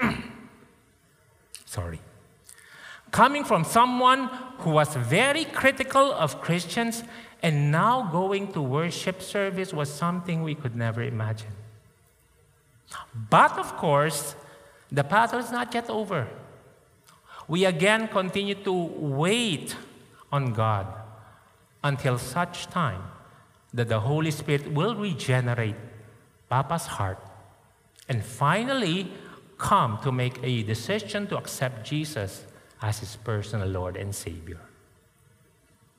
Sorry. 1.66 2.00
Coming 3.10 3.44
from 3.44 3.64
someone 3.64 4.30
who 4.60 4.70
was 4.70 4.96
very 4.96 5.44
critical 5.44 6.10
of 6.14 6.40
Christians 6.40 7.04
and 7.42 7.70
now 7.70 8.08
going 8.10 8.50
to 8.54 8.62
worship 8.62 9.20
service 9.20 9.74
was 9.74 9.92
something 9.92 10.42
we 10.42 10.54
could 10.54 10.74
never 10.74 11.02
imagine. 11.02 11.52
But 13.28 13.58
of 13.58 13.76
course, 13.76 14.36
the 14.90 15.04
battle 15.04 15.40
is 15.40 15.52
not 15.52 15.74
yet 15.74 15.90
over. 15.90 16.28
We 17.46 17.66
again 17.66 18.08
continue 18.08 18.54
to 18.64 18.72
wait 18.72 19.76
on 20.32 20.54
God 20.54 20.86
until 21.84 22.16
such 22.16 22.68
time 22.68 23.02
that 23.74 23.90
the 23.90 24.00
Holy 24.00 24.30
Spirit 24.30 24.72
will 24.72 24.94
regenerate 24.94 25.76
Papa's 26.48 26.86
heart 26.86 27.18
and 28.08 28.24
finally 28.24 29.10
come 29.58 29.98
to 30.02 30.10
make 30.10 30.38
a 30.42 30.62
decision 30.62 31.26
to 31.28 31.36
accept 31.36 31.86
Jesus 31.86 32.44
as 32.82 32.98
his 32.98 33.16
personal 33.16 33.68
Lord 33.68 33.96
and 33.96 34.14
Savior. 34.14 34.60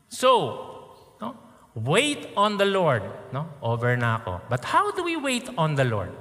So, 0.09 0.91
no, 1.21 1.35
wait 1.73 2.27
on 2.35 2.57
the 2.57 2.65
Lord. 2.65 3.03
No? 3.31 3.49
Over 3.61 3.95
na 3.95 4.17
ako. 4.17 4.41
But 4.49 4.65
how 4.65 4.91
do 4.91 5.03
we 5.03 5.15
wait 5.15 5.49
on 5.57 5.75
the 5.75 5.85
Lord? 5.85 6.11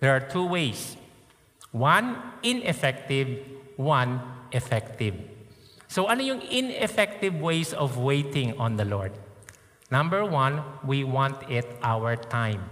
There 0.00 0.14
are 0.14 0.20
two 0.20 0.46
ways. 0.46 0.96
One, 1.70 2.16
ineffective. 2.42 3.38
One, 3.76 4.20
effective. 4.52 5.14
So 5.88 6.06
ano 6.06 6.20
yung 6.20 6.42
ineffective 6.42 7.40
ways 7.40 7.72
of 7.72 7.96
waiting 7.96 8.52
on 8.60 8.76
the 8.76 8.84
Lord? 8.84 9.12
Number 9.90 10.24
one, 10.24 10.60
we 10.84 11.02
want 11.02 11.48
it 11.48 11.64
our 11.80 12.16
time. 12.16 12.68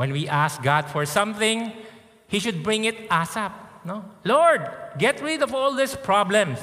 When 0.00 0.16
we 0.16 0.24
ask 0.32 0.62
God 0.62 0.88
for 0.88 1.04
something, 1.04 1.76
He 2.24 2.40
should 2.40 2.64
bring 2.64 2.88
it 2.88 3.10
ASAP. 3.10 3.52
No? 3.84 4.00
Lord, 4.24 4.64
get 4.96 5.20
rid 5.20 5.42
of 5.42 5.52
all 5.52 5.76
these 5.76 5.92
problems. 5.94 6.56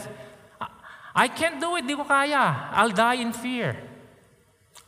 I 1.14 1.28
can't 1.28 1.62
do 1.62 1.78
it, 1.78 1.86
di 1.86 1.94
ko 1.94 2.02
kaya. 2.02 2.74
I'll 2.74 2.90
die 2.90 3.22
in 3.22 3.34
fear. 3.34 3.78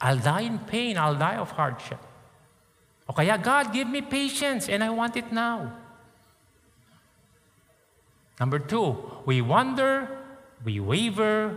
I'll 0.02 0.18
die 0.18 0.50
in 0.50 0.58
pain. 0.66 0.98
I'll 0.98 1.14
die 1.14 1.38
of 1.38 1.52
hardship. 1.52 2.02
O 3.08 3.14
kaya, 3.14 3.38
God, 3.38 3.70
give 3.72 3.88
me 3.88 4.02
patience 4.02 4.68
and 4.68 4.84
I 4.84 4.90
want 4.90 5.14
it 5.16 5.32
now. 5.32 5.70
Number 8.40 8.58
two, 8.58 8.98
we 9.30 9.46
wander, 9.46 10.10
we 10.66 10.80
waver, 10.80 11.54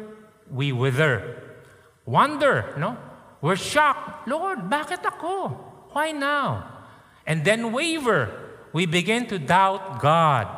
we 0.52 0.72
wither. 0.72 1.40
Wonder, 2.04 2.76
no? 2.76 2.98
We're 3.40 3.56
shocked. 3.56 4.28
Lord, 4.28 4.68
bakit 4.68 5.00
ako? 5.00 5.56
Why 5.96 6.12
now? 6.12 6.81
And 7.26 7.44
then 7.44 7.72
waver. 7.72 8.30
We 8.72 8.86
begin 8.86 9.26
to 9.26 9.38
doubt 9.38 10.00
God. 10.00 10.48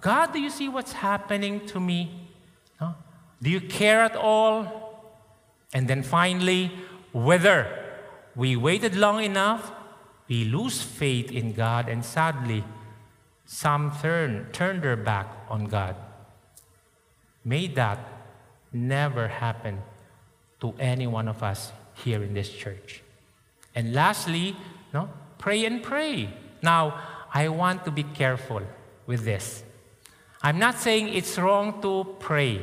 God, 0.00 0.32
do 0.32 0.40
you 0.40 0.50
see 0.50 0.68
what's 0.68 0.92
happening 0.92 1.66
to 1.66 1.80
me? 1.80 2.28
No? 2.80 2.94
Do 3.42 3.50
you 3.50 3.60
care 3.60 4.00
at 4.00 4.16
all? 4.16 4.88
And 5.72 5.88
then 5.88 6.02
finally, 6.02 6.72
wither. 7.12 7.66
We 8.36 8.56
waited 8.56 8.94
long 8.94 9.22
enough, 9.24 9.72
we 10.28 10.44
lose 10.44 10.80
faith 10.80 11.32
in 11.32 11.52
God, 11.52 11.88
and 11.88 12.04
sadly, 12.04 12.62
some 13.46 13.92
turn, 14.00 14.46
turn 14.52 14.80
their 14.80 14.96
back 14.96 15.26
on 15.48 15.64
God. 15.64 15.96
May 17.44 17.66
that 17.68 17.98
never 18.72 19.26
happen 19.26 19.82
to 20.60 20.74
any 20.78 21.06
one 21.06 21.28
of 21.28 21.42
us 21.42 21.72
here 21.94 22.22
in 22.22 22.34
this 22.34 22.50
church. 22.50 23.02
And 23.74 23.92
lastly, 23.94 24.54
no, 24.92 25.08
pray 25.38 25.64
and 25.64 25.82
pray. 25.82 26.28
Now, 26.62 27.00
I 27.32 27.48
want 27.48 27.84
to 27.84 27.90
be 27.90 28.02
careful 28.02 28.62
with 29.06 29.24
this. 29.24 29.62
I'm 30.42 30.58
not 30.58 30.78
saying 30.78 31.08
it's 31.14 31.38
wrong 31.38 31.80
to 31.82 32.16
pray. 32.18 32.62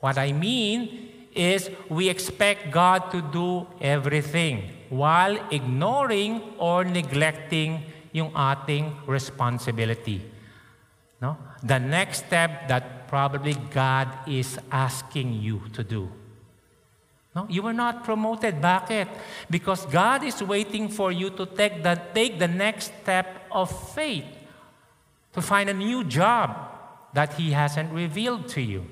What 0.00 0.18
I 0.18 0.32
mean 0.32 1.10
is 1.34 1.70
we 1.88 2.08
expect 2.08 2.70
God 2.70 3.10
to 3.12 3.22
do 3.22 3.66
everything 3.80 4.70
while 4.88 5.38
ignoring 5.50 6.42
or 6.58 6.84
neglecting 6.84 7.84
yung 8.12 8.32
ating 8.34 8.94
responsibility. 9.06 10.22
No? 11.20 11.36
The 11.62 11.78
next 11.78 12.26
step 12.26 12.68
that 12.68 13.08
probably 13.08 13.54
God 13.70 14.08
is 14.26 14.58
asking 14.70 15.34
you 15.34 15.62
to 15.72 15.84
do. 15.84 16.10
No, 17.38 17.46
you 17.48 17.62
were 17.62 17.72
not 17.72 18.02
promoted. 18.02 18.60
Bakit? 18.60 19.06
Because 19.48 19.86
God 19.86 20.24
is 20.24 20.42
waiting 20.42 20.88
for 20.88 21.12
you 21.12 21.30
to 21.30 21.46
take 21.46 21.84
the, 21.84 21.94
take 22.12 22.40
the 22.40 22.48
next 22.48 22.90
step 23.02 23.46
of 23.52 23.70
faith 23.94 24.24
to 25.34 25.40
find 25.40 25.70
a 25.70 25.74
new 25.74 26.02
job 26.02 26.50
that 27.12 27.34
He 27.34 27.52
hasn't 27.52 27.92
revealed 27.92 28.48
to 28.48 28.60
you. 28.60 28.86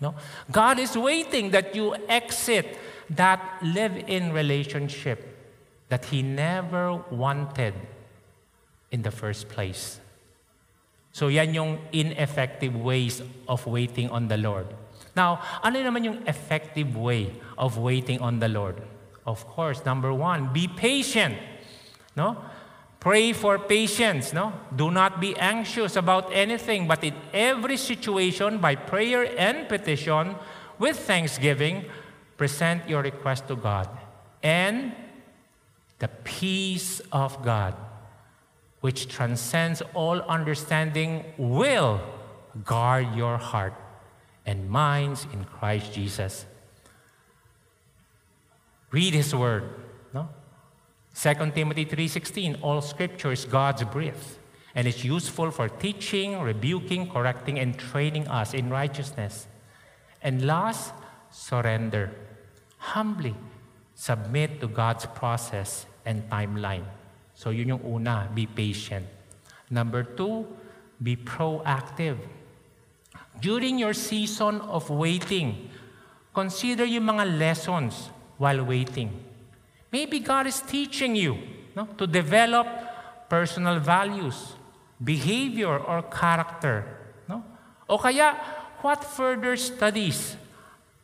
No? 0.00 0.14
God 0.52 0.78
is 0.78 0.96
waiting 0.96 1.50
that 1.50 1.74
you 1.74 1.96
exit 2.08 2.78
that 3.10 3.42
live 3.60 3.96
in 4.06 4.32
relationship 4.32 5.26
that 5.88 6.04
He 6.04 6.22
never 6.22 6.94
wanted 7.10 7.74
in 8.92 9.02
the 9.02 9.10
first 9.10 9.48
place. 9.48 9.98
So 11.10 11.26
yan 11.26 11.54
yung 11.54 11.80
ineffective 11.90 12.76
ways 12.76 13.20
of 13.48 13.66
waiting 13.66 14.10
on 14.10 14.28
the 14.28 14.36
Lord. 14.36 14.68
Now, 15.18 15.42
ano 15.66 15.82
naman 15.82 16.06
yung 16.06 16.22
effective 16.30 16.94
way 16.94 17.34
of 17.58 17.74
waiting 17.74 18.22
on 18.22 18.38
the 18.38 18.46
Lord? 18.46 18.78
Of 19.26 19.42
course, 19.50 19.82
number 19.82 20.14
one, 20.14 20.54
be 20.54 20.70
patient. 20.70 21.34
No? 22.14 22.38
Pray 23.02 23.34
for 23.34 23.58
patience. 23.58 24.30
No? 24.30 24.54
Do 24.70 24.94
not 24.94 25.18
be 25.18 25.34
anxious 25.34 25.98
about 25.98 26.30
anything, 26.30 26.86
but 26.86 27.02
in 27.02 27.18
every 27.34 27.74
situation, 27.74 28.62
by 28.62 28.78
prayer 28.78 29.26
and 29.34 29.66
petition, 29.66 30.38
with 30.78 30.94
thanksgiving, 30.94 31.90
present 32.38 32.86
your 32.86 33.02
request 33.02 33.50
to 33.50 33.58
God. 33.58 33.90
And 34.38 34.94
the 35.98 36.06
peace 36.22 37.02
of 37.10 37.42
God, 37.42 37.74
which 38.86 39.10
transcends 39.10 39.82
all 39.98 40.22
understanding, 40.30 41.26
will 41.34 41.98
guard 42.62 43.18
your 43.18 43.36
heart 43.36 43.74
and 44.48 44.70
minds 44.70 45.28
in 45.30 45.44
Christ 45.44 45.92
Jesus. 45.92 46.46
Read 48.90 49.12
his 49.12 49.34
word. 49.34 49.68
No? 50.14 50.32
2 51.12 51.52
Timothy 51.52 51.84
3:16 51.84 52.56
all 52.64 52.80
scripture 52.80 53.30
is 53.30 53.44
God's 53.44 53.84
breath 53.84 54.38
and 54.74 54.88
it's 54.88 55.04
useful 55.04 55.50
for 55.50 55.68
teaching, 55.68 56.40
rebuking, 56.40 57.12
correcting 57.12 57.58
and 57.58 57.76
training 57.76 58.24
us 58.28 58.54
in 58.54 58.70
righteousness. 58.70 59.46
And 60.22 60.46
last, 60.46 60.96
surrender. 61.30 62.16
Humbly 62.78 63.36
submit 63.94 64.60
to 64.60 64.68
God's 64.68 65.04
process 65.12 65.84
and 66.06 66.24
timeline. 66.30 66.88
So 67.34 67.50
yun 67.50 67.68
yung 67.68 67.84
una, 67.84 68.30
be 68.32 68.46
patient. 68.46 69.04
Number 69.68 70.02
two, 70.02 70.48
be 71.02 71.16
proactive. 71.16 72.16
During 73.40 73.78
your 73.78 73.94
season 73.94 74.60
of 74.62 74.90
waiting, 74.90 75.70
consider 76.34 76.84
yung 76.84 77.04
mga 77.04 77.38
lessons 77.38 78.10
while 78.36 78.64
waiting. 78.64 79.14
Maybe 79.92 80.20
God 80.20 80.46
is 80.46 80.60
teaching 80.60 81.16
you 81.16 81.38
no, 81.74 81.86
to 81.96 82.06
develop 82.06 82.66
personal 83.28 83.78
values, 83.78 84.54
behavior, 85.02 85.78
or 85.78 86.02
character. 86.02 86.84
No? 87.28 87.44
O 87.88 87.98
kaya, 87.98 88.34
what 88.82 89.04
further 89.04 89.56
studies, 89.56 90.36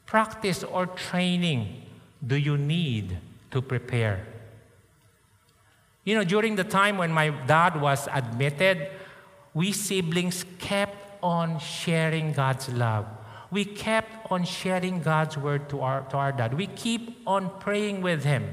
practice, 0.07 0.65
or 0.65 0.87
training 0.87 1.83
do 2.25 2.37
you 2.37 2.57
need 2.59 3.19
to 3.51 3.63
prepare? 3.63 4.27
You 6.05 6.17
know, 6.17 6.25
during 6.25 6.57
the 6.57 6.65
time 6.65 6.99
when 6.99 7.13
my 7.13 7.31
dad 7.31 7.81
was 7.81 8.09
admitted, 8.13 8.91
we 9.55 9.73
siblings 9.73 10.45
kept 10.59 11.04
on 11.25 11.59
sharing 11.59 12.33
God's 12.33 12.69
love. 12.69 13.07
We 13.51 13.65
kept 13.65 14.31
on 14.31 14.45
sharing 14.45 15.01
God's 15.01 15.39
word 15.39 15.71
to 15.71 15.81
our, 15.81 16.03
to 16.11 16.17
our 16.17 16.33
dad. 16.33 16.53
We 16.53 16.67
keep 16.67 17.17
on 17.27 17.51
praying 17.59 18.03
with 18.03 18.25
him. 18.25 18.45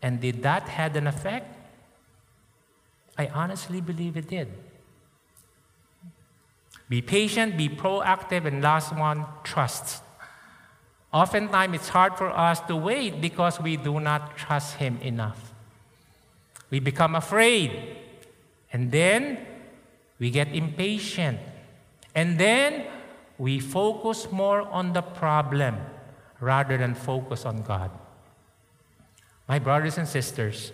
And 0.00 0.20
did 0.20 0.44
that 0.44 0.68
had 0.68 0.96
an 0.96 1.08
effect? 1.08 1.56
I 3.18 3.26
honestly 3.34 3.80
believe 3.80 4.16
it 4.16 4.28
did. 4.28 4.48
Be 6.88 7.02
patient, 7.02 7.56
be 7.56 7.68
proactive, 7.68 8.46
and 8.46 8.62
last 8.62 8.94
one, 8.94 9.26
trust. 9.42 10.02
Oftentimes, 11.12 11.74
it's 11.74 11.88
hard 11.88 12.16
for 12.16 12.30
us 12.30 12.60
to 12.60 12.76
wait 12.76 13.20
because 13.20 13.60
we 13.60 13.76
do 13.76 13.98
not 13.98 14.36
trust 14.36 14.76
Him 14.76 14.98
enough. 15.02 15.52
We 16.70 16.80
become 16.80 17.14
afraid, 17.14 17.96
and 18.72 18.92
then 18.92 19.38
we 20.18 20.30
get 20.30 20.54
impatient. 20.54 21.40
And 22.18 22.36
then 22.36 22.82
we 23.38 23.60
focus 23.60 24.26
more 24.32 24.62
on 24.62 24.92
the 24.92 25.02
problem 25.02 25.76
rather 26.40 26.76
than 26.76 26.96
focus 26.96 27.46
on 27.46 27.62
God. 27.62 27.92
My 29.46 29.60
brothers 29.60 29.98
and 29.98 30.08
sisters, 30.08 30.72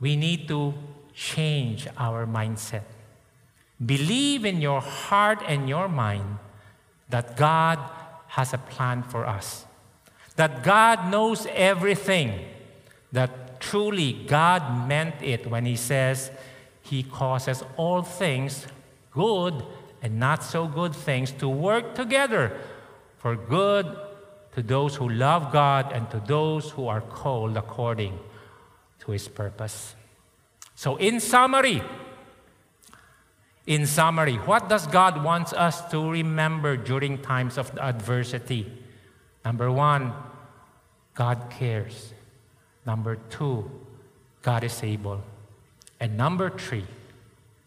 we 0.00 0.16
need 0.16 0.48
to 0.48 0.74
change 1.14 1.86
our 1.96 2.26
mindset. 2.26 2.82
Believe 3.78 4.44
in 4.44 4.60
your 4.60 4.80
heart 4.80 5.38
and 5.46 5.68
your 5.68 5.86
mind 5.86 6.38
that 7.08 7.36
God 7.36 7.78
has 8.26 8.52
a 8.52 8.58
plan 8.58 9.04
for 9.04 9.24
us, 9.24 9.66
that 10.34 10.64
God 10.64 11.12
knows 11.12 11.46
everything, 11.54 12.40
that 13.12 13.60
truly 13.60 14.14
God 14.26 14.88
meant 14.88 15.14
it 15.22 15.46
when 15.46 15.64
He 15.64 15.76
says 15.76 16.32
He 16.82 17.04
causes 17.04 17.62
all 17.76 18.02
things 18.02 18.66
good 19.12 19.62
and 20.02 20.18
not 20.18 20.42
so 20.42 20.66
good 20.66 20.94
things 20.94 21.30
to 21.32 21.48
work 21.48 21.94
together 21.94 22.58
for 23.18 23.36
good 23.36 23.86
to 24.54 24.62
those 24.62 24.96
who 24.96 25.08
love 25.08 25.52
God 25.52 25.92
and 25.92 26.10
to 26.10 26.20
those 26.26 26.70
who 26.70 26.88
are 26.88 27.00
called 27.00 27.56
according 27.56 28.18
to 29.00 29.12
his 29.12 29.28
purpose. 29.28 29.94
So, 30.74 30.96
in 30.96 31.20
summary, 31.20 31.82
in 33.66 33.86
summary, 33.86 34.34
what 34.34 34.68
does 34.68 34.86
God 34.88 35.22
want 35.22 35.52
us 35.52 35.88
to 35.90 36.10
remember 36.10 36.76
during 36.76 37.22
times 37.22 37.56
of 37.56 37.70
adversity? 37.78 38.70
Number 39.44 39.70
one, 39.70 40.12
God 41.14 41.46
cares. 41.50 42.12
Number 42.84 43.16
two, 43.30 43.70
God 44.42 44.64
is 44.64 44.82
able. 44.82 45.22
And 46.00 46.16
number 46.16 46.50
three, 46.50 46.84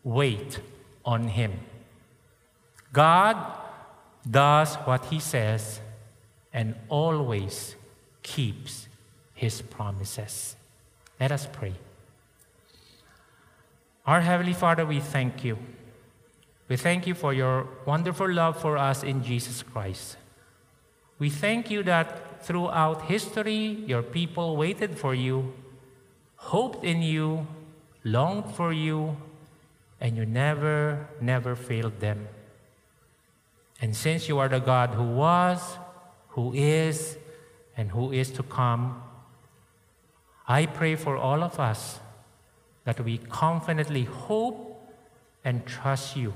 wait 0.03 0.59
on 1.05 1.29
Him. 1.29 1.53
God 2.95 3.35
does 4.23 4.75
what 4.87 5.03
He 5.11 5.19
says 5.19 5.81
and 6.53 6.75
always 6.87 7.75
keeps 8.23 8.87
His 9.33 9.61
promises. 9.61 10.55
Let 11.19 11.33
us 11.33 11.45
pray. 11.51 11.73
Our 14.07 14.21
Heavenly 14.21 14.53
Father, 14.53 14.85
we 14.85 15.01
thank 15.01 15.43
you. 15.43 15.57
We 16.69 16.77
thank 16.77 17.05
you 17.05 17.15
for 17.15 17.33
your 17.33 17.67
wonderful 17.85 18.31
love 18.31 18.61
for 18.61 18.77
us 18.77 19.03
in 19.03 19.21
Jesus 19.21 19.61
Christ. 19.61 20.15
We 21.19 21.29
thank 21.29 21.69
you 21.69 21.83
that 21.83 22.45
throughout 22.45 23.11
history, 23.11 23.83
your 23.85 24.03
people 24.03 24.55
waited 24.55 24.97
for 24.97 25.13
you, 25.13 25.51
hoped 26.37 26.85
in 26.85 27.01
you, 27.01 27.45
longed 28.05 28.55
for 28.55 28.71
you, 28.71 29.17
and 29.99 30.15
you 30.15 30.25
never, 30.25 31.09
never 31.19 31.57
failed 31.57 31.99
them. 31.99 32.29
And 33.81 33.95
since 33.95 34.29
you 34.29 34.39
are 34.39 34.49
the 34.49 34.59
God 34.59 34.91
who 34.91 35.03
was, 35.03 35.77
who 36.29 36.53
is, 36.53 37.17
and 37.77 37.91
who 37.91 38.11
is 38.11 38.31
to 38.31 38.43
come, 38.43 39.01
I 40.47 40.65
pray 40.65 40.95
for 40.95 41.17
all 41.17 41.43
of 41.43 41.59
us 41.59 41.99
that 42.85 42.99
we 42.99 43.17
confidently 43.17 44.03
hope 44.03 44.71
and 45.43 45.65
trust 45.65 46.15
you. 46.15 46.33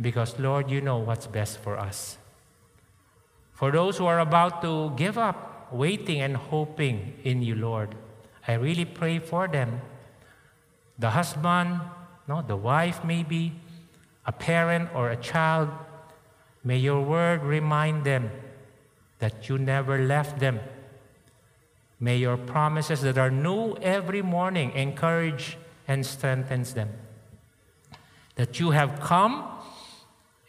Because, 0.00 0.38
Lord, 0.38 0.70
you 0.70 0.80
know 0.80 0.98
what's 0.98 1.26
best 1.26 1.58
for 1.58 1.78
us. 1.78 2.18
For 3.52 3.70
those 3.70 3.96
who 3.96 4.06
are 4.06 4.20
about 4.20 4.60
to 4.62 4.92
give 4.96 5.16
up, 5.16 5.72
waiting 5.72 6.20
and 6.20 6.36
hoping 6.36 7.14
in 7.24 7.42
you, 7.42 7.54
Lord, 7.54 7.94
I 8.46 8.54
really 8.54 8.84
pray 8.84 9.18
for 9.18 9.48
them. 9.48 9.80
The 10.98 11.10
husband, 11.10 11.80
no, 12.28 12.42
the 12.42 12.56
wife, 12.56 13.04
maybe, 13.04 13.52
a 14.26 14.32
parent 14.32 14.90
or 14.94 15.10
a 15.10 15.16
child, 15.16 15.70
may 16.64 16.78
your 16.78 17.00
word 17.00 17.42
remind 17.42 18.04
them 18.04 18.30
that 19.18 19.48
you 19.48 19.56
never 19.56 19.98
left 19.98 20.40
them 20.40 20.60
May 21.98 22.18
your 22.18 22.36
promises 22.36 23.00
that 23.02 23.16
are 23.16 23.30
new 23.30 23.74
every 23.76 24.20
morning 24.20 24.72
encourage 24.72 25.56
and 25.88 26.04
strengthens 26.04 26.74
them. 26.74 26.90
That 28.34 28.60
you 28.60 28.70
have 28.72 29.00
come 29.00 29.48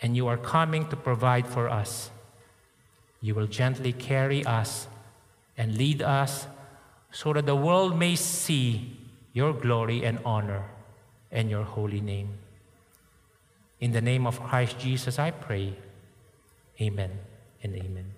and 0.02 0.16
you 0.16 0.28
are 0.28 0.38
coming 0.38 0.90
to 0.90 0.96
provide 0.96 1.48
for 1.48 1.70
us. 1.70 2.12
You 3.22 3.34
will 3.34 3.48
gently 3.48 3.94
carry 3.94 4.46
us 4.46 4.88
and 5.58 5.78
lead 5.78 6.02
us 6.02 6.48
so 7.12 7.32
that 7.34 7.46
the 7.46 7.56
world 7.56 7.98
may 7.98 8.16
see 8.16 8.98
your 9.32 9.54
glory 9.54 10.04
and 10.04 10.20
honor 10.26 10.66
and 11.32 11.50
your 11.50 11.64
holy 11.64 12.02
name. 12.02 12.38
In 13.80 13.92
the 13.92 14.02
name 14.02 14.26
of 14.26 14.42
Christ 14.42 14.80
Jesus, 14.80 15.20
I 15.20 15.32
pray. 15.32 15.76
Amen 16.82 17.12
and 17.64 17.76
amen. 17.76 18.17